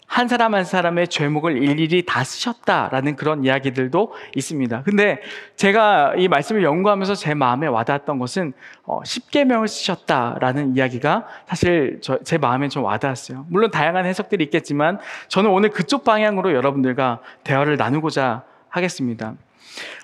[0.08, 4.84] 한 사람 한 사람의 죄목을 일일이 다 쓰셨다라는 그런 이야기들도 있습니다.
[4.84, 5.19] 근데
[5.58, 12.38] 제가 이 말씀을 연구하면서 제 마음에 와닿았던 것은 어, 10계명을 쓰셨다라는 이야기가 사실 저, 제
[12.38, 13.45] 마음에 좀 와닿았어요.
[13.50, 14.97] 물론 다양한 해석들이 있겠지만
[15.28, 19.36] 저는 오늘 그쪽 방향으로 여러분들과 대화를 나누고자 하겠습니다.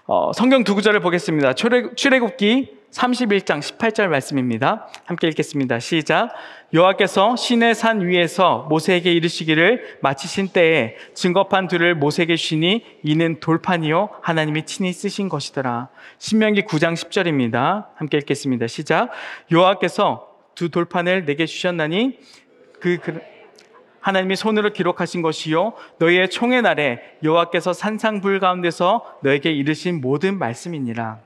[0.06, 1.54] 어, 성경 두 구절을 보겠습니다.
[1.54, 4.88] 출애, 출애굽기 31장 18절 말씀입니다.
[5.06, 5.80] 함께 읽겠습니다.
[5.80, 6.30] 시작.
[6.74, 14.66] 여호와께서 신의 산 위에서 모세에게 이르시기를 마치신 때에 증거판 둘을 모세에게 주시니 이는 돌판이요 하나님이
[14.66, 15.90] 친히 쓰신 것이더라.
[16.20, 17.88] 신명기 9장 10절입니다.
[17.96, 18.68] 함께 읽겠습니다.
[18.68, 19.10] 시작.
[19.52, 22.20] 여호와께서 두 돌판을 내게 주셨나니
[22.80, 23.33] 그, 그
[24.04, 31.20] 하나님이 손으로 기록하신 것이요 너희의 총의 날에 여호와께서 산상불 가운데서 너에게 이르신 모든 말씀이니라.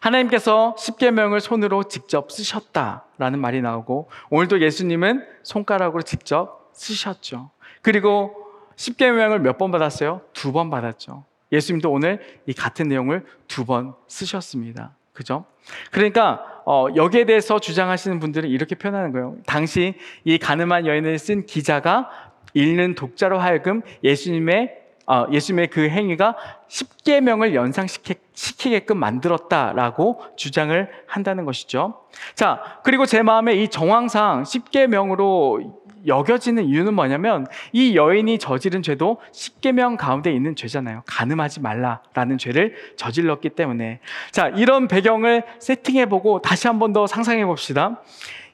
[0.00, 7.50] 하나님께서 십계명을 손으로 직접 쓰셨다라는 말이 나오고 오늘도 예수님은 손가락으로 직접 쓰셨죠.
[7.82, 8.36] 그리고
[8.76, 10.20] 십계명을 몇 번 받았어요?
[10.32, 11.24] 두 번 받았죠.
[11.50, 14.92] 예수님도 오늘 이 같은 내용을 두 번 쓰셨습니다.
[15.14, 15.46] 그죠?
[15.90, 19.36] 그러니까 어, 여기에 대해서 주장하시는 분들은 이렇게 표현하는 거예요.
[19.46, 22.10] 당시 이 가늠한 여인을 쓴 기자가
[22.52, 26.36] 읽는 독자로 하여금 예수님의 어, 예수님의 그 행위가
[26.68, 32.00] 십계명을 연상시키게끔 만들었다라고 주장을 한다는 것이죠.
[32.34, 39.96] 자, 그리고 제 마음에 이 정황상 십계명으로 여겨지는 이유는 뭐냐면 이 여인이 저지른 죄도 십계명
[39.96, 41.02] 가운데 있는 죄잖아요.
[41.06, 47.44] 가늠하지 말라라는 죄를 저질렀기 때문에 자 이런 배경을 세팅해 보고 다시 한 번 더 상상해
[47.44, 48.02] 봅시다.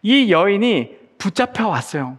[0.03, 2.19] 이 여인이 붙잡혀 왔어요.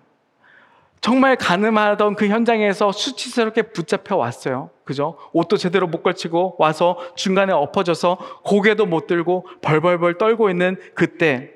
[0.99, 4.69] 정말 가늠하던 그 현장에서 수치스럽게 붙잡혀 왔어요.
[4.83, 5.17] 그죠?
[5.33, 11.53] 옷도 제대로 못 걸치고 와서 중간에 엎어져서 고개도 못 들고 벌벌벌 떨고 있는 그때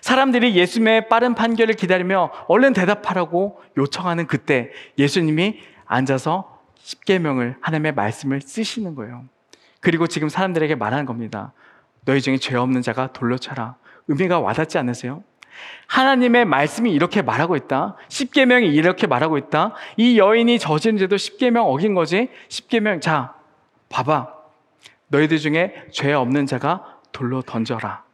[0.00, 8.94] 사람들이 예수님의 빠른 판결을 기다리며 얼른 대답하라고 요청하는 그때 예수님이 앉아서 십계명을 하나님의 말씀을 쓰시는
[8.94, 9.24] 거예요.
[9.80, 11.52] 그리고 지금 사람들에게 말하는 겁니다.
[12.04, 13.76] 너희 중에 죄 없는 자가 돌로 차라.
[14.08, 15.22] 의미가 와닿지 않으세요?
[15.86, 17.96] 하나님의 말씀이 이렇게 말하고 있다.
[18.08, 19.74] 십계명이 이렇게 말하고 있다.
[19.96, 22.28] 이 여인이 저지른 죄도 십계명 어긴 거지.
[22.48, 23.34] 십계명 자
[23.88, 24.32] 봐봐.
[25.08, 28.07] 너희들 중에 죄 없는 자가 돌로 던져라.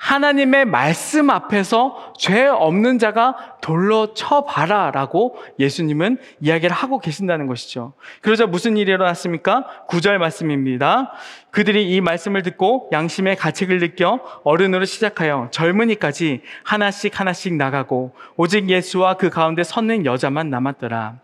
[0.00, 7.92] 하나님의 말씀 앞에서 죄 없는 자가 돌로 쳐봐라 라고 예수님은 이야기를 하고 계신다는 것이죠.
[8.22, 9.66] 그러자 무슨 일이 일어났습니까?
[9.88, 11.12] 구절 말씀입니다.
[11.50, 19.14] 그들이 이 말씀을 듣고 양심의 가책을 느껴 어른으로 시작하여 젊은이까지 하나씩 하나씩 나가고 오직 예수와
[19.14, 21.16] 그 가운데 섰는 여자만 남았더라.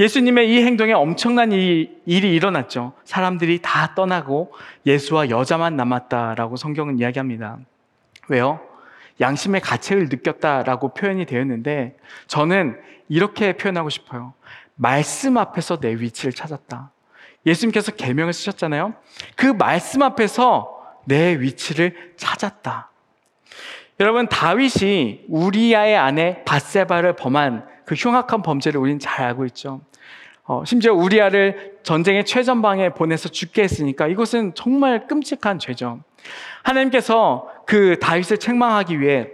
[0.00, 2.92] 예수님의 이 행동에 엄청난 일이 일어났죠.
[3.04, 4.52] 사람들이 다 떠나고
[4.84, 7.58] 예수와 여자만 남았다라고 성경은 이야기합니다.
[8.30, 8.60] 왜요?
[9.20, 11.96] 양심의 가책을 느꼈다라고 표현이 되었는데
[12.28, 14.32] 저는 이렇게 표현하고 싶어요.
[14.76, 16.92] 말씀 앞에서 내 위치를 찾았다.
[17.44, 18.94] 예수님께서 계명을 쓰셨잖아요.
[19.34, 22.90] 그 말씀 앞에서 내 위치를 찾았다.
[23.98, 29.80] 여러분 다윗이 우리아의 아내 바세바를 범한 그 흉악한 범죄를 우리는 잘 알고 있죠.
[30.44, 36.00] 어, 심지어 우리아를 전쟁의 최전방에 보내서 죽게 했으니까 이것은 정말 끔찍한 죄죠.
[36.62, 39.28] 하나님께서 그 다윗을 책망하기 위해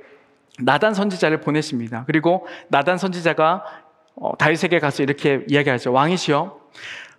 [0.58, 2.04] 나단 선지자를 보내십니다.
[2.06, 3.64] 그리고 나단 선지자가
[4.16, 5.92] 어, 다윗에게 가서 이렇게 이야기하죠.
[5.92, 6.58] 왕이시여,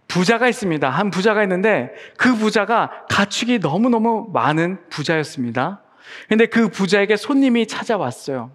[0.07, 0.89] 부자가 있습니다.
[0.89, 5.81] 한 부자가 있는데 그 부자가 가축이 너무너무 많은 부자였습니다.
[6.29, 8.51] 근데 그 부자에게 손님이 찾아왔어요.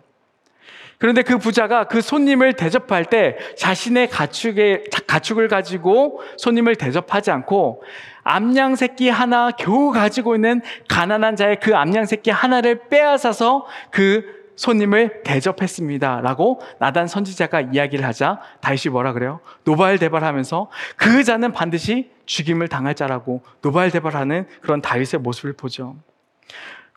[1.02, 7.82] 그런데 그 부자가 그 손님을 대접할 때 자신의 가축의, 가축을 가지고 손님을 대접하지 않고
[8.22, 15.24] 암양 새끼 하나 겨우 가지고 있는 가난한 자의 그 암양 새끼 하나를 빼앗아서 그 손님을
[15.24, 16.20] 대접했습니다.
[16.20, 19.40] 라고 나단 선지자가 이야기를 하자 다윗이 뭐라 그래요?
[19.64, 25.96] 노발대발하면서 그 자는 반드시 죽임을 당할 자라고 노발대발하는 그런 다윗의 모습을 보죠.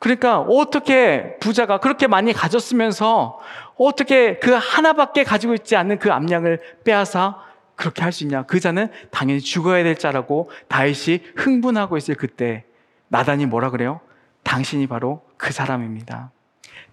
[0.05, 3.39] 그러니까 어떻게 부자가 그렇게 많이 가졌으면서
[3.75, 7.41] 어떻게 그 하나밖에 가지고 있지 않는 그 암양을 빼앗아
[7.75, 8.43] 그렇게 할 수 있냐?
[8.43, 12.65] 그 자는 당연히 죽어야 될 자라고 다윗이 흥분하고 있을 그때
[13.07, 13.99] 나단이 뭐라 그래요?
[14.43, 16.29] 당신이 바로 그 사람입니다.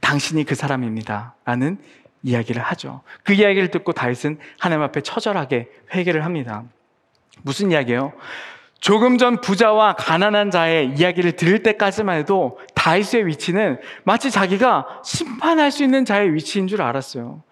[0.01, 1.35] 당신이 그 사람입니다.
[1.45, 1.77] 라는
[2.23, 3.03] 이야기를 하죠.
[3.25, 6.65] 그 이야기를 듣고 다윗은 하나님 앞에 처절하게 회개를 합니다.
[7.43, 8.15] 무슨 이야기예요?
[8.83, 15.85] 조금 전 부자와 가난한 자의 이야기를 들을 때까지만 해도 다윗의 위치는 마치 자기가 심판할 수
[15.85, 17.45] 있는 자의 위치인 줄 알았어요.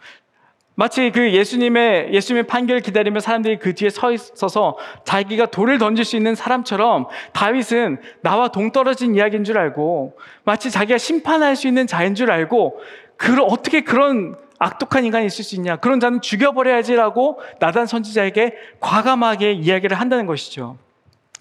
[0.74, 6.16] 마치 그 예수님의 예수님의 판결을 기다리며 사람들이 그 뒤에 서 있어서 자기가 돌을 던질 수
[6.16, 12.32] 있는 사람처럼 다윗은 나와 동떨어진 이야기인 줄 알고 마치 자기가 심판할 수 있는 자인 줄
[12.32, 12.80] 알고
[13.16, 15.76] 그 어떻게 그런 악독한 인간이 있을 수 있냐?
[15.76, 20.76] 그런 자는 죽여버려야지라고 나단 선지자에게 과감하게 이야기를 한다는 것이죠.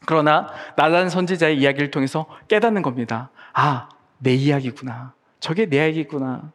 [0.05, 3.31] 그러나 나단 선지자의 이야기를 통해서 깨닫는 겁니다.
[3.59, 5.13] 아, 내 이야기구나.
[5.41, 6.53] 저게 내 이야기구나.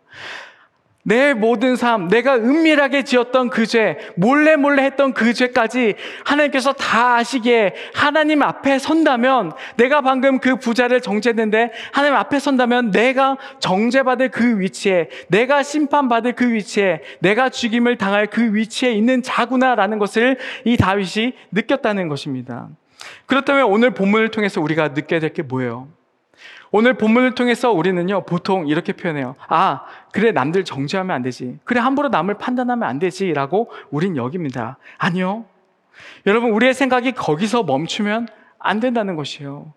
[1.06, 7.16] 내 모든 삶, 내가 은밀하게 지었던 그 죄, 몰래 몰래 했던 그 죄까지 하나님께서 다
[7.16, 14.58] 아시기에 하나님 앞에 선다면 내가 방금 그 부자를 정죄했는데 하나님 앞에 선다면 내가 정죄받을 그
[14.60, 21.34] 위치에 내가 심판받을 그 위치에 내가 죽임을 당할 그 위치에 있는 자구나라는 것을 이 다윗이
[21.52, 22.68] 느꼈다는 것입니다.
[23.26, 25.88] 그렇다면 오늘 본문을 통해서 우리가 느껴야 될 게 뭐예요?
[26.76, 29.36] 오늘 본문을 통해서 우리는요, 보통 이렇게 표현해요.
[29.46, 31.60] 아, 그래, 남들 정죄하면 안 되지.
[31.62, 33.32] 그래, 함부로 남을 판단하면 안 되지.
[33.32, 34.78] 라고 우린 여깁니다.
[34.98, 35.44] 아니요.
[36.26, 38.26] 여러분, 우리의 생각이 거기서 멈추면
[38.58, 39.72] 안 된다는 것이에요.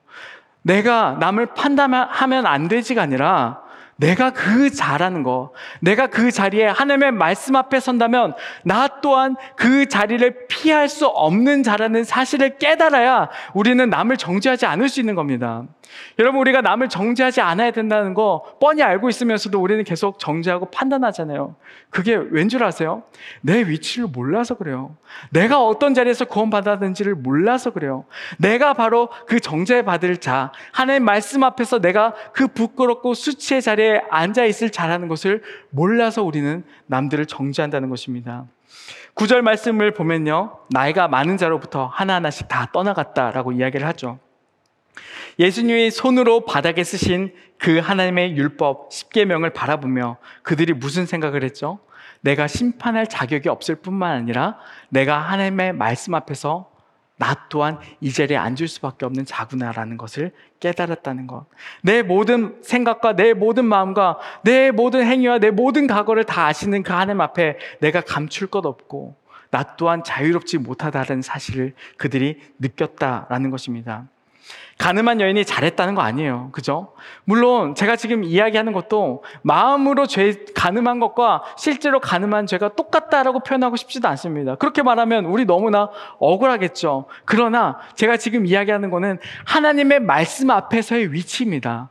[0.63, 3.61] 내가 남을 판단하면 안 되지가 아니라
[3.97, 8.33] 내가 그 잘하는 거, 내가 그 자리에 하나님의 말씀 앞에 선다면
[8.63, 14.99] 나 또한 그 자리를 피할 수 없는 자라는 사실을 깨달아야 우리는 남을 정죄하지 않을 수
[14.99, 15.63] 있는 겁니다.
[16.19, 21.55] 여러분, 우리가 남을 정죄하지 않아야 된다는 거 뻔히 알고 있으면서도 우리는 계속 정죄하고 판단하잖아요.
[21.89, 23.03] 그게 왠 줄 아세요?
[23.41, 24.95] 내 위치를 몰라서 그래요.
[25.31, 28.05] 내가 어떤 자리에서 구원받았는지를 몰라서 그래요.
[28.37, 34.69] 내가 바로 그 정죄받을 자, 하나님 말씀 앞에서 내가 그 부끄럽고 수치의 자리에 앉아 있을
[34.69, 38.45] 자라는 것을 몰라서 우리는 남들을 정죄한다는 것입니다.
[39.13, 40.59] 구절 말씀을 보면요.
[40.69, 44.19] 나이가 많은 자로부터 하나하나씩 다 떠나갔다라고 이야기를 하죠.
[45.39, 51.79] 예수님이 손으로 바닥에 쓰신 그 하나님의 율법 10계명을 바라보며 그들이 무슨 생각을 했죠?
[52.21, 54.57] 내가 심판할 자격이 없을 뿐만 아니라
[54.89, 56.71] 내가 하나님의 말씀 앞에서
[57.17, 61.45] 나 또한 이 자리에 앉을 수밖에 없는 자구나라는 것을 깨달았다는 것.
[61.81, 66.93] 내 모든 생각과 내 모든 마음과 내 모든 행위와 내 모든 과거를 다 아시는 그
[66.93, 69.15] 하나님 앞에 내가 감출 것 없고
[69.49, 74.07] 나 또한 자유롭지 못하다는 사실을 그들이 느꼈다라는 것입니다.
[74.77, 76.49] 가늠한 여인이 잘했다는 거 아니에요.
[76.51, 76.93] 그죠?
[77.23, 84.07] 물론 제가 지금 이야기하는 것도 마음으로 죄, 가늠한 것과 실제로 가늠한 죄가 똑같다라고 표현하고 싶지도
[84.09, 84.55] 않습니다.
[84.55, 87.05] 그렇게 말하면 우리 너무나 억울하겠죠.
[87.25, 91.89] 그러나 제가 지금 이야기하는 거는 하나님의 말씀 앞에서의 위치입니다.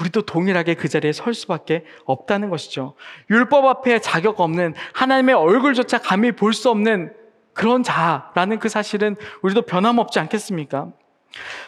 [0.00, 2.94] 우리도 동일하게 그 자리에 설 수밖에 없다는 것이죠.
[3.30, 7.12] 율법 앞에 자격 없는 하나님의 얼굴조차 감히 볼 수 없는
[7.52, 10.88] 그런 자라는 그 사실은 우리도 변함없지 않겠습니까?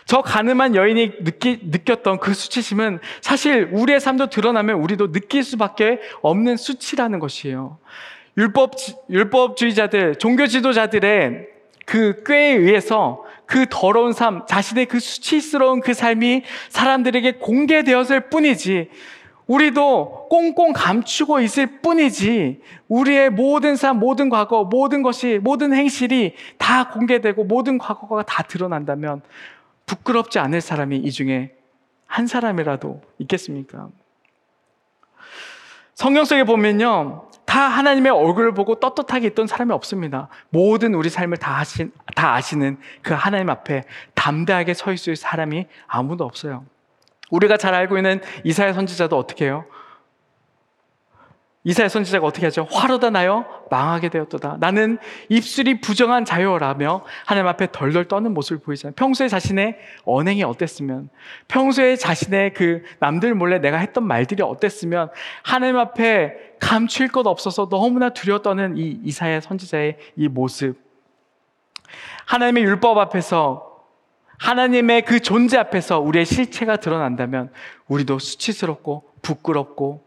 [0.04, 6.56] 저 가늠한 여인이 느끼, 느꼈던 그 수치심은 사실 우리의 삶도 드러나면 우리도 느낄 수밖에 없는
[6.56, 7.78] 수치라는 것이에요.
[8.36, 8.72] 율법,
[9.10, 11.48] 율법주의자들, 종교 지도자들의
[11.86, 18.90] 그 꾀에 의해서 그 더러운 삶, 자신의 그 수치스러운 그 삶이 사람들에게 공개되었을 뿐이지,
[19.46, 26.90] 우리도 꽁꽁 감추고 있을 뿐이지, 우리의 모든 삶, 모든 과거, 모든 것이, 모든 행실이 다
[26.90, 29.22] 공개되고 모든 과거가 다 드러난다면
[29.86, 31.54] 부끄럽지 않을 사람이 이 중에
[32.06, 33.88] 한 사람이라도 있겠습니까?
[35.94, 37.28] 성경 속에 보면요.
[37.46, 40.28] 다 하나님의 얼굴을 보고 떳떳하게 있던 사람이 없습니다.
[40.50, 46.24] 모든 우리 삶을 다, 아시, 다 아시는 그 하나님 앞에 담대하게 서 있을 사람이 아무도
[46.24, 46.66] 없어요.
[47.30, 49.64] 우리가 잘 알고 있는 이사야 선지자도 어떻게 해요?
[51.66, 52.68] 이사야 선지자가 어떻게 하죠?
[52.70, 54.58] 화로다 나요 망하게 되었도다.
[54.60, 54.98] 나는
[55.28, 58.94] 입술이 부정한 자요라며 하나님 앞에 덜덜 떠는 모습을 보이잖아요.
[58.94, 61.08] 평소에 자신의 언행이 어땠으면,
[61.48, 65.10] 평소에 자신의 그 남들 몰래 내가 했던 말들이 어땠으면
[65.42, 70.76] 하나님 앞에 감출 것 없어서 너무나 두려워 떠는 이 이사야 선지자의 이 모습.
[72.26, 73.82] 하나님의 율법 앞에서
[74.38, 77.50] 하나님의 그 존재 앞에서 우리의 실체가 드러난다면
[77.88, 80.05] 우리도 수치스럽고 부끄럽고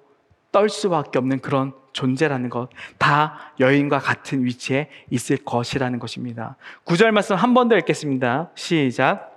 [0.52, 6.56] 떨 수밖에 없는 그런 존재라는 것, 다 여인과 같은 위치에 있을 것이라는 것입니다.
[6.84, 8.52] 구절 말씀 한 번 더 읽겠습니다.
[8.56, 9.28] 시작.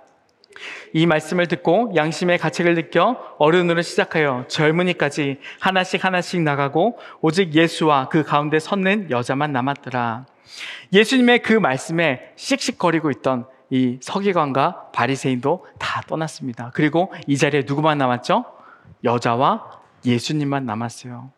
[0.93, 8.23] 이 말씀을 듣고 양심의 가책을 느껴 어른으로 시작하여 젊은이까지 하나씩 하나씩 나가고 오직 예수와 그
[8.23, 10.25] 가운데 섰는 여자만 남았더라.
[10.93, 16.69] 예수님의 그 말씀에 씩씩거리고 있던 이 서기관과 바리새인도 다 떠났습니다.
[16.75, 18.45] 그리고 이 자리에 누구만 남았죠?
[19.03, 21.31] 여자와 예수님만 남았어요.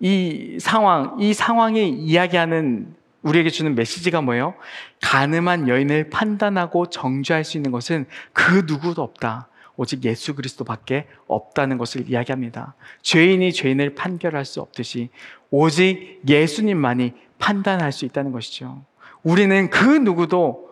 [0.00, 4.54] 이 상황, 이 상황이 이야기하는 우리에게 주는 메시지가 뭐예요?
[5.02, 9.48] 가늠한 여인을 판단하고 정죄할 수 있는 것은 그 누구도 없다.
[9.76, 12.74] 오직 예수 그리스도밖에 없다는 것을 이야기합니다.
[13.02, 15.10] 죄인이 죄인을 판결할 수 없듯이
[15.50, 18.82] 오직 예수님만이 판단할 수 있다는 것이죠.
[19.22, 20.65] 우리는 그 누구도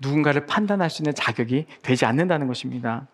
[0.00, 3.06] 누군가를 판단할 수 있는 자격이 되지 않는다는 것입니다.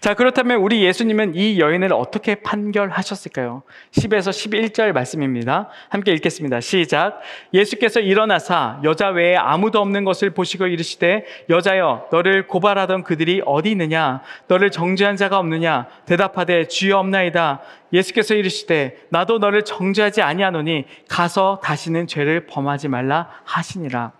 [0.00, 3.62] 자, 그렇다면 우리 예수님은 이 여인을 어떻게 판결하셨을까요?
[3.92, 5.68] 10에서 11절 말씀입니다.
[5.90, 6.60] 함께 읽겠습니다.
[6.60, 7.20] 시작.
[7.52, 14.22] 예수께서 일어나사 여자 외에 아무도 없는 것을 보시고 이르시되 여자여 너를 고발하던 그들이 어디 있느냐
[14.48, 17.60] 너를 정죄한 자가 없느냐 대답하되 주여 없나이다.
[17.92, 24.12] 예수께서 이르시되 나도 너를 정죄하지 아니하노니 가서 다시는 죄를 범하지 말라 하시니라.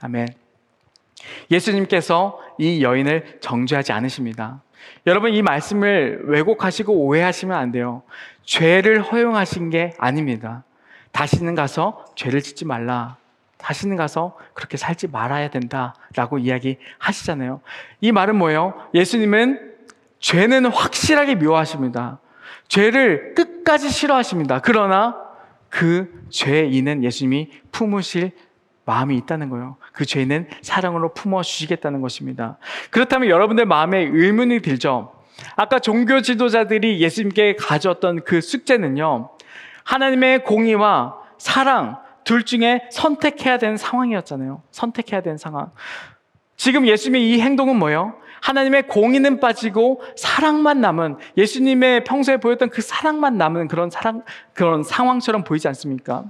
[0.00, 0.47] 아멘.
[1.50, 4.62] 예수님께서 이 여인을 정죄하지 않으십니다.
[5.06, 8.02] 여러분 이 말씀을 왜곡하시고 오해하시면 안 돼요.
[8.44, 10.64] 죄를 허용하신 게 아닙니다.
[11.12, 13.16] 다시는 가서 죄를 짓지 말라.
[13.58, 17.60] 다시는 가서 그렇게 살지 말아야 된다라고 이야기하시잖아요.
[18.00, 18.88] 이 말은 뭐예요?
[18.94, 19.74] 예수님은
[20.20, 22.20] 죄는 확실하게 미워하십니다.
[22.68, 24.60] 죄를 끝까지 싫어하십니다.
[24.60, 25.16] 그러나
[25.68, 28.32] 그 죄인은 예수님이 품으실
[28.88, 29.76] 마음이 있다는 거예요.
[29.92, 32.56] 그 죄는 사랑으로 품어 주시겠다는 것입니다.
[32.90, 35.12] 그렇다면 여러분들 마음에 의문이 들죠.
[35.56, 39.28] 아까 종교 지도자들이 예수님께 가졌던 그 숙제는요.
[39.84, 44.62] 하나님의 공의와 사랑 둘 중에 선택해야 되는 상황이었잖아요.
[44.70, 45.70] 선택해야 되는 상황.
[46.56, 48.14] 지금 예수님의 이 행동은 뭐예요?
[48.40, 54.22] 하나님의 공의는 빠지고 사랑만 남은 예수님의 평소에 보였던 그 사랑만 남은 그런 사랑
[54.54, 56.24] 그런 상황처럼 보이지 않습니까?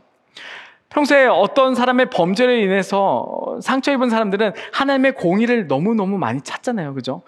[0.91, 6.95] 평소에 어떤 사람의 범죄로 인해서 상처 입은 사람들은 하나님의 공의를 너무너무 많이 찾잖아요.
[6.95, 7.23] 그죠?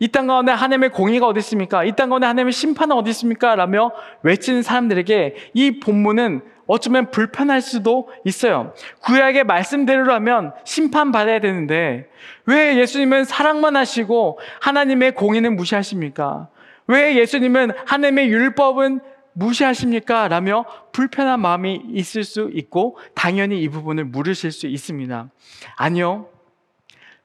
[0.00, 1.84] 이 땅 가운데 하나님의 공의가 어디 있습니까?
[1.84, 3.54] 이 땅 가운데 하나님의 심판은 어디 있습니까?
[3.54, 3.92] 라며
[4.22, 8.72] 외치는 사람들에게 이 본문은 어쩌면 불편할 수도 있어요.
[9.02, 12.08] 구약의 말씀대로라면 심판받아야 되는데
[12.46, 16.48] 왜 예수님은 사랑만 하시고 하나님의 공의는 무시하십니까?
[16.86, 19.00] 왜 예수님은 하나님의 율법은
[19.34, 20.28] 무시하십니까?
[20.28, 25.28] 라며 불편한 마음이 있을 수 있고 당연히 이 부분을 물으실 수 있습니다.
[25.76, 26.28] 아니요.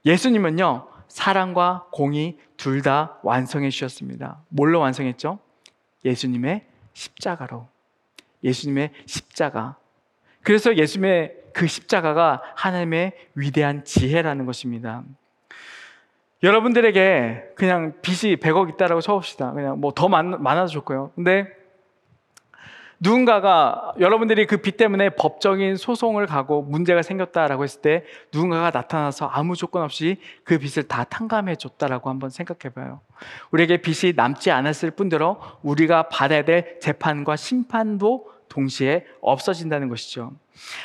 [0.05, 4.41] 예수님은요, 사랑과 공의 둘다 완성해 주셨습니다.
[4.49, 5.39] 뭘로 완성했죠?
[6.05, 7.68] 예수님의 십자가로.
[8.43, 9.78] 예수님의 십자가.
[10.41, 15.03] 그래서 예수님의 그 십자가가 하나님의 위대한 지혜라는 것입니다.
[16.41, 19.51] 여러분들에게 그냥 빚이 100억 있다라고 쳐봅시다.
[19.51, 21.12] 그냥 뭐 더 많아도 좋고요.
[21.16, 21.59] 근데
[23.00, 29.56] 누군가가 여러분들이 그 빚 때문에 법적인 소송을 가고 문제가 생겼다라고 했을 때 누군가가 나타나서 아무
[29.56, 33.00] 조건 없이 그 빚을 다 탕감해 줬다라고 한번 생각해 봐요.
[33.52, 40.32] 우리에게 빚이 남지 않았을 뿐더러 우리가 받아야 될 재판과 심판도 동시에 없어진다는 것이죠.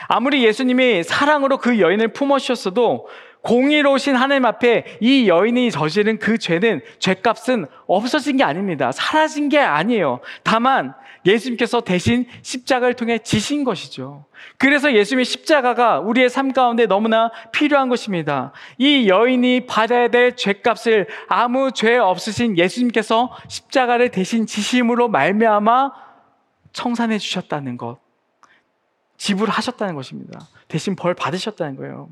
[0.07, 3.09] 아무리 예수님이 사랑으로 그 여인을 품어주셨어도
[3.45, 8.91] 공의로우신 하나님 앞에 이 여인이 저지른 그 죄는 죄값은 없어진 게 아닙니다.
[8.91, 10.21] 사라진 게 아니에요.
[10.43, 10.95] 다만
[11.27, 14.25] 예수님께서 대신 십자가를 통해 지신 것이죠.
[14.57, 18.53] 그래서 예수님의 십자가가 우리의 삶 가운데 너무나 필요한 것입니다.
[18.79, 25.93] 이 여인이 받아야 될 죄값을 아무 죄 없으신 예수님께서 십자가를 대신 지심으로 말미암아
[26.73, 27.99] 청산해 주셨다는 것.
[29.19, 30.41] 지불하셨다는 것입니다.
[30.69, 32.09] 대신 벌 받으셨다는 거예요.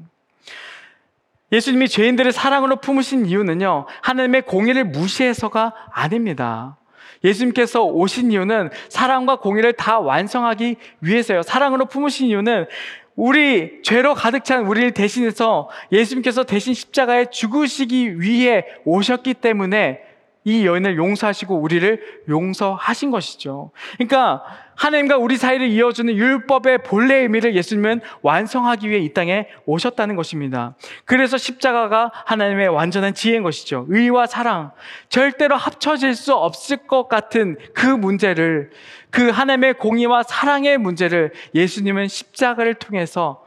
[1.53, 6.79] 예수님이 죄인들을 사랑으로 품으신 이유는요, 하나님의 공의를 무시해서가 아닙니다.
[7.25, 11.43] 예수님께서 오신 이유는 사랑과 공의를 다 완성하기 위해서요.
[11.43, 12.67] 사랑으로 품으신 이유는
[13.15, 20.01] 우리 죄로 가득 찬 우리를 대신해서 예수님께서 대신 십자가에 죽으시기 위해 오셨기 때문에
[20.45, 23.71] 이 여인을 용서하시고 우리를 용서하신 것이죠.
[23.95, 24.43] 그러니까
[24.75, 30.75] 하나님과 우리 사이를 이어주는 율법의 본래 의미를 예수님은 완성하기 위해 이 땅에 오셨다는 것입니다.
[31.05, 33.87] 그래서 십자가가 하나님의 완전한 지혜인 것이죠.
[33.89, 34.73] 의와 사랑.
[35.09, 38.71] 절대로 합쳐질 수 없을 것 같은 그 문제를,
[39.11, 43.45] 그 하나님의 공의와 사랑의 문제를 예수님은 십자가를 통해서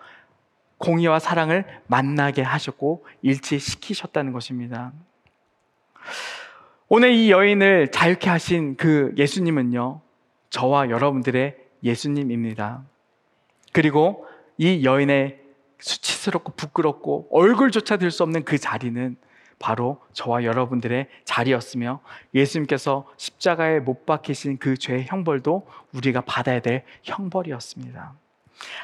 [0.77, 4.93] 공의와 사랑을 만나게 하셨고 일치시키셨다는 것입니다.
[6.87, 10.01] 오늘 이 여인을 자유케 하신 그 예수님은요,
[10.51, 12.83] 저와 여러분들의 예수님입니다.
[13.73, 14.25] 그리고
[14.57, 15.39] 이 여인의
[15.79, 19.17] 수치스럽고 부끄럽고 얼굴조차 들 수 없는 그 자리는
[19.57, 22.01] 바로 저와 여러분들의 자리였으며
[22.35, 28.13] 예수님께서 십자가에 못 박히신 그 죄의 형벌도 우리가 받아야 될 형벌이었습니다.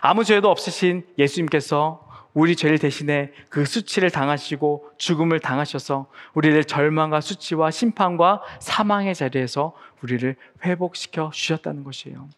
[0.02, 7.72] 아무 죄도 없으신 예수님께서 우리 죄를 대신해 그 수치를 당하시고 죽음을 당하셔서 우리를 절망과 수치와
[7.72, 12.30] 심판과 사망의 자리에서 우리를 회복시켜 주셨다는 것이에요.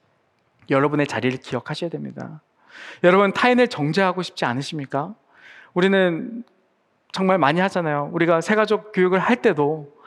[0.70, 2.42] 여러분의 자리를 기억하셔야 됩니다.
[3.04, 5.14] 여러분 타인을 정죄하고 싶지 않으십니까?
[5.74, 6.44] 우리는
[7.12, 8.10] 정말 많이 하잖아요.
[8.14, 10.03] 우리가 새가족 교육을 할 때도 어,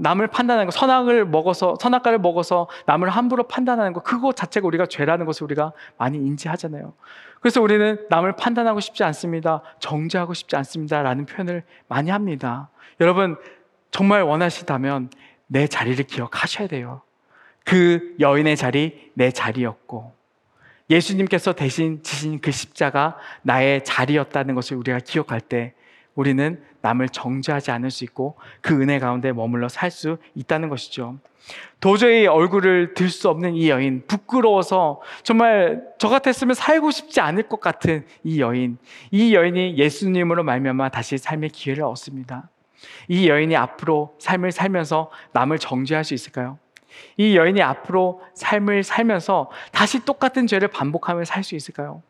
[0.00, 5.26] 남을 판단하는 거, 선악을 먹어서 선악과를 먹어서 남을 함부로 판단하는 거, 그거 자체가 우리가 죄라는
[5.26, 6.94] 것을 우리가 많이 인지하잖아요.
[7.40, 9.60] 그래서 우리는 남을 판단하고 싶지 않습니다.
[9.78, 12.70] 정죄하고 싶지 않습니다 라는 표현을 많이 합니다.
[13.00, 13.36] 여러분
[13.90, 15.10] 정말 원하시다면
[15.46, 17.02] 내 자리를 기억하셔야 돼요.
[17.64, 20.14] 그 여인의 자리 내 자리였고
[20.88, 25.74] 예수님께서 대신 지신 그 십자가 나의 자리였다는 것을 우리가 기억할 때
[26.14, 31.18] 우리는 남을 정죄하지 않을 수 있고 그 은혜 가운데 머물러 살 수 있다는 것이죠.
[31.80, 37.60] 도저히 얼굴을 들 수 없는 이 여인, 부끄러워서 정말 저 같았으면 살고 싶지 않을 것
[37.60, 38.78] 같은 이 여인,
[39.10, 42.48] 이 여인이 예수님으로 말미암아 다시 삶의 기회를 얻습니다.
[43.08, 46.58] 이 여인이 앞으로 삶을 살면서 남을 정죄할 수 있을까요?
[47.16, 52.02] 이 여인이 앞으로 삶을 살면서 다시 똑같은 죄를 반복하며 살 수 있을까요?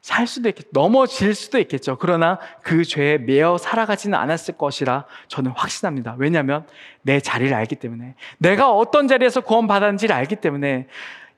[0.00, 1.96] 살 수도 있겠, 넘어질 수도 있겠죠.
[1.98, 6.14] 그러나 그 죄에 매어 살아가지는 않았을 것이라 저는 확신합니다.
[6.18, 6.66] 왜냐하면
[7.02, 10.86] 내 자리를 알기 때문에, 내가 어떤 자리에서 구원받았는지를 알기 때문에,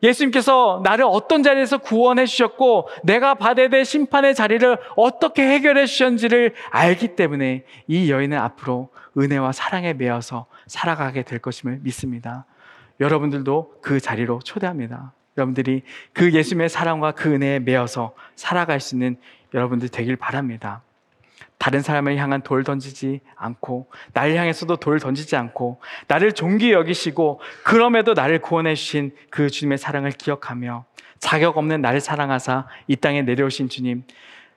[0.02, 7.16] 예수님께서 나를 어떤 자리에서 구원해 주셨고, 내가 받아야 될 심판의 자리를 어떻게 해결해 주셨는지를 알기
[7.16, 8.88] 때문에, 이 여인은 앞으로
[9.18, 12.46] 은혜와 사랑에 매어서 살아가게 될 것임을 믿습니다.
[13.00, 15.12] 여러분들도 그 자리로 초대합니다.
[15.36, 19.16] 여러분들이 그 예수님의 사랑과 그 은혜에 매어서 살아갈 수 있는
[19.54, 20.82] 여러분들 되길 바랍니다.
[21.58, 28.14] 다른 사람을 향한 돌 던지지 않고 나를 향해서도 돌 던지지 않고 나를 존귀 여기시고 그럼에도
[28.14, 30.86] 나를 구원해 주신 그 주님의 사랑을 기억하며
[31.18, 34.04] 자격 없는 나를 사랑하사 이 땅에 내려오신 주님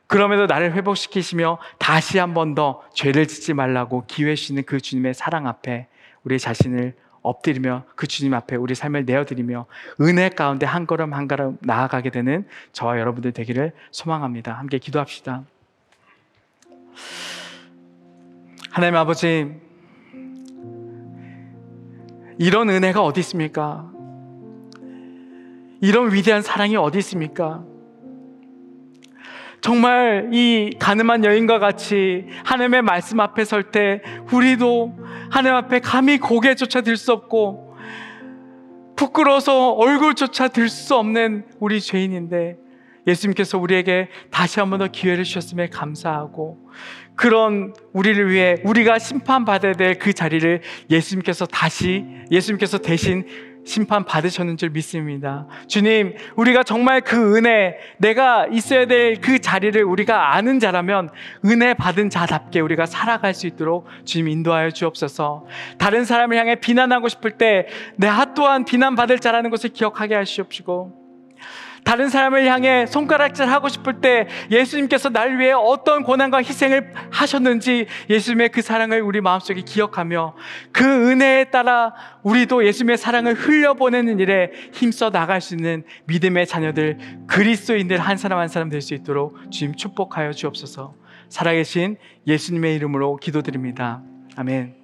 [0.07, 5.47] 그럼에도 나를 회복시키시며 다시 한 번 더 죄를 짓지 말라고 기회 주시는 그 주님의 사랑
[5.47, 5.87] 앞에
[6.23, 6.93] 우리 자신을
[7.23, 9.65] 엎드리며 그 주님 앞에 우리 삶을 내어드리며
[10.01, 14.53] 은혜 가운데 한 걸음 한 걸음 나아가게 되는 저와 여러분들 되기를 소망합니다.
[14.53, 15.43] 함께 기도합시다.
[18.69, 19.51] 하나님 아버지,
[22.37, 23.89] 이런 은혜가 어디 있습니까?
[25.81, 27.63] 이런 위대한 사랑이 어디 있습니까?
[29.61, 34.01] 정말 이 가늠한 여인과 같이 하나님의 말씀 앞에 설 때
[34.31, 34.93] 우리도
[35.33, 37.75] 하나님 앞에 감히 고개조차 들 수 없고
[38.95, 42.57] 부끄러워서 얼굴조차 들 수 없는 우리 죄인인데
[43.07, 46.69] 예수님께서 우리에게 다시 한 번 더 기회를 주셨음에 감사하고
[47.15, 50.61] 그런 우리를 위해 우리가 심판받아야 될 그 자리를
[50.91, 53.25] 예수님께서 다시 예수님께서 대신
[53.65, 55.47] 심판 받으셨는 줄 믿습니다.
[55.67, 61.09] 주님, 우리가 정말 그 은혜, 내가 있어야 될 그 자리를 우리가 아는 자라면
[61.45, 65.45] 은혜 받은 자답게 우리가 살아갈 수 있도록 주님 인도하여 주옵소서.
[65.77, 71.02] 다른 사람을 향해 비난하고 싶을 때내 또한 비난받을 자라는 것을 기억하게 하시옵시고
[71.83, 78.49] 다른 사람을 향해 손가락질 하고 싶을 때 예수님께서 날 위해 어떤 고난과 희생을 하셨는지 예수님의
[78.49, 80.35] 그 사랑을 우리 마음속에 기억하며
[80.71, 87.97] 그 은혜에 따라 우리도 예수님의 사랑을 흘려보내는 일에 힘써 나갈 수 있는 믿음의 자녀들 그리스도인들
[87.97, 90.93] 한 사람 한 사람 될 수 있도록 주님 축복하여 주옵소서
[91.29, 94.03] 살아계신 예수님의 이름으로 기도드립니다.
[94.35, 94.82] 아멘.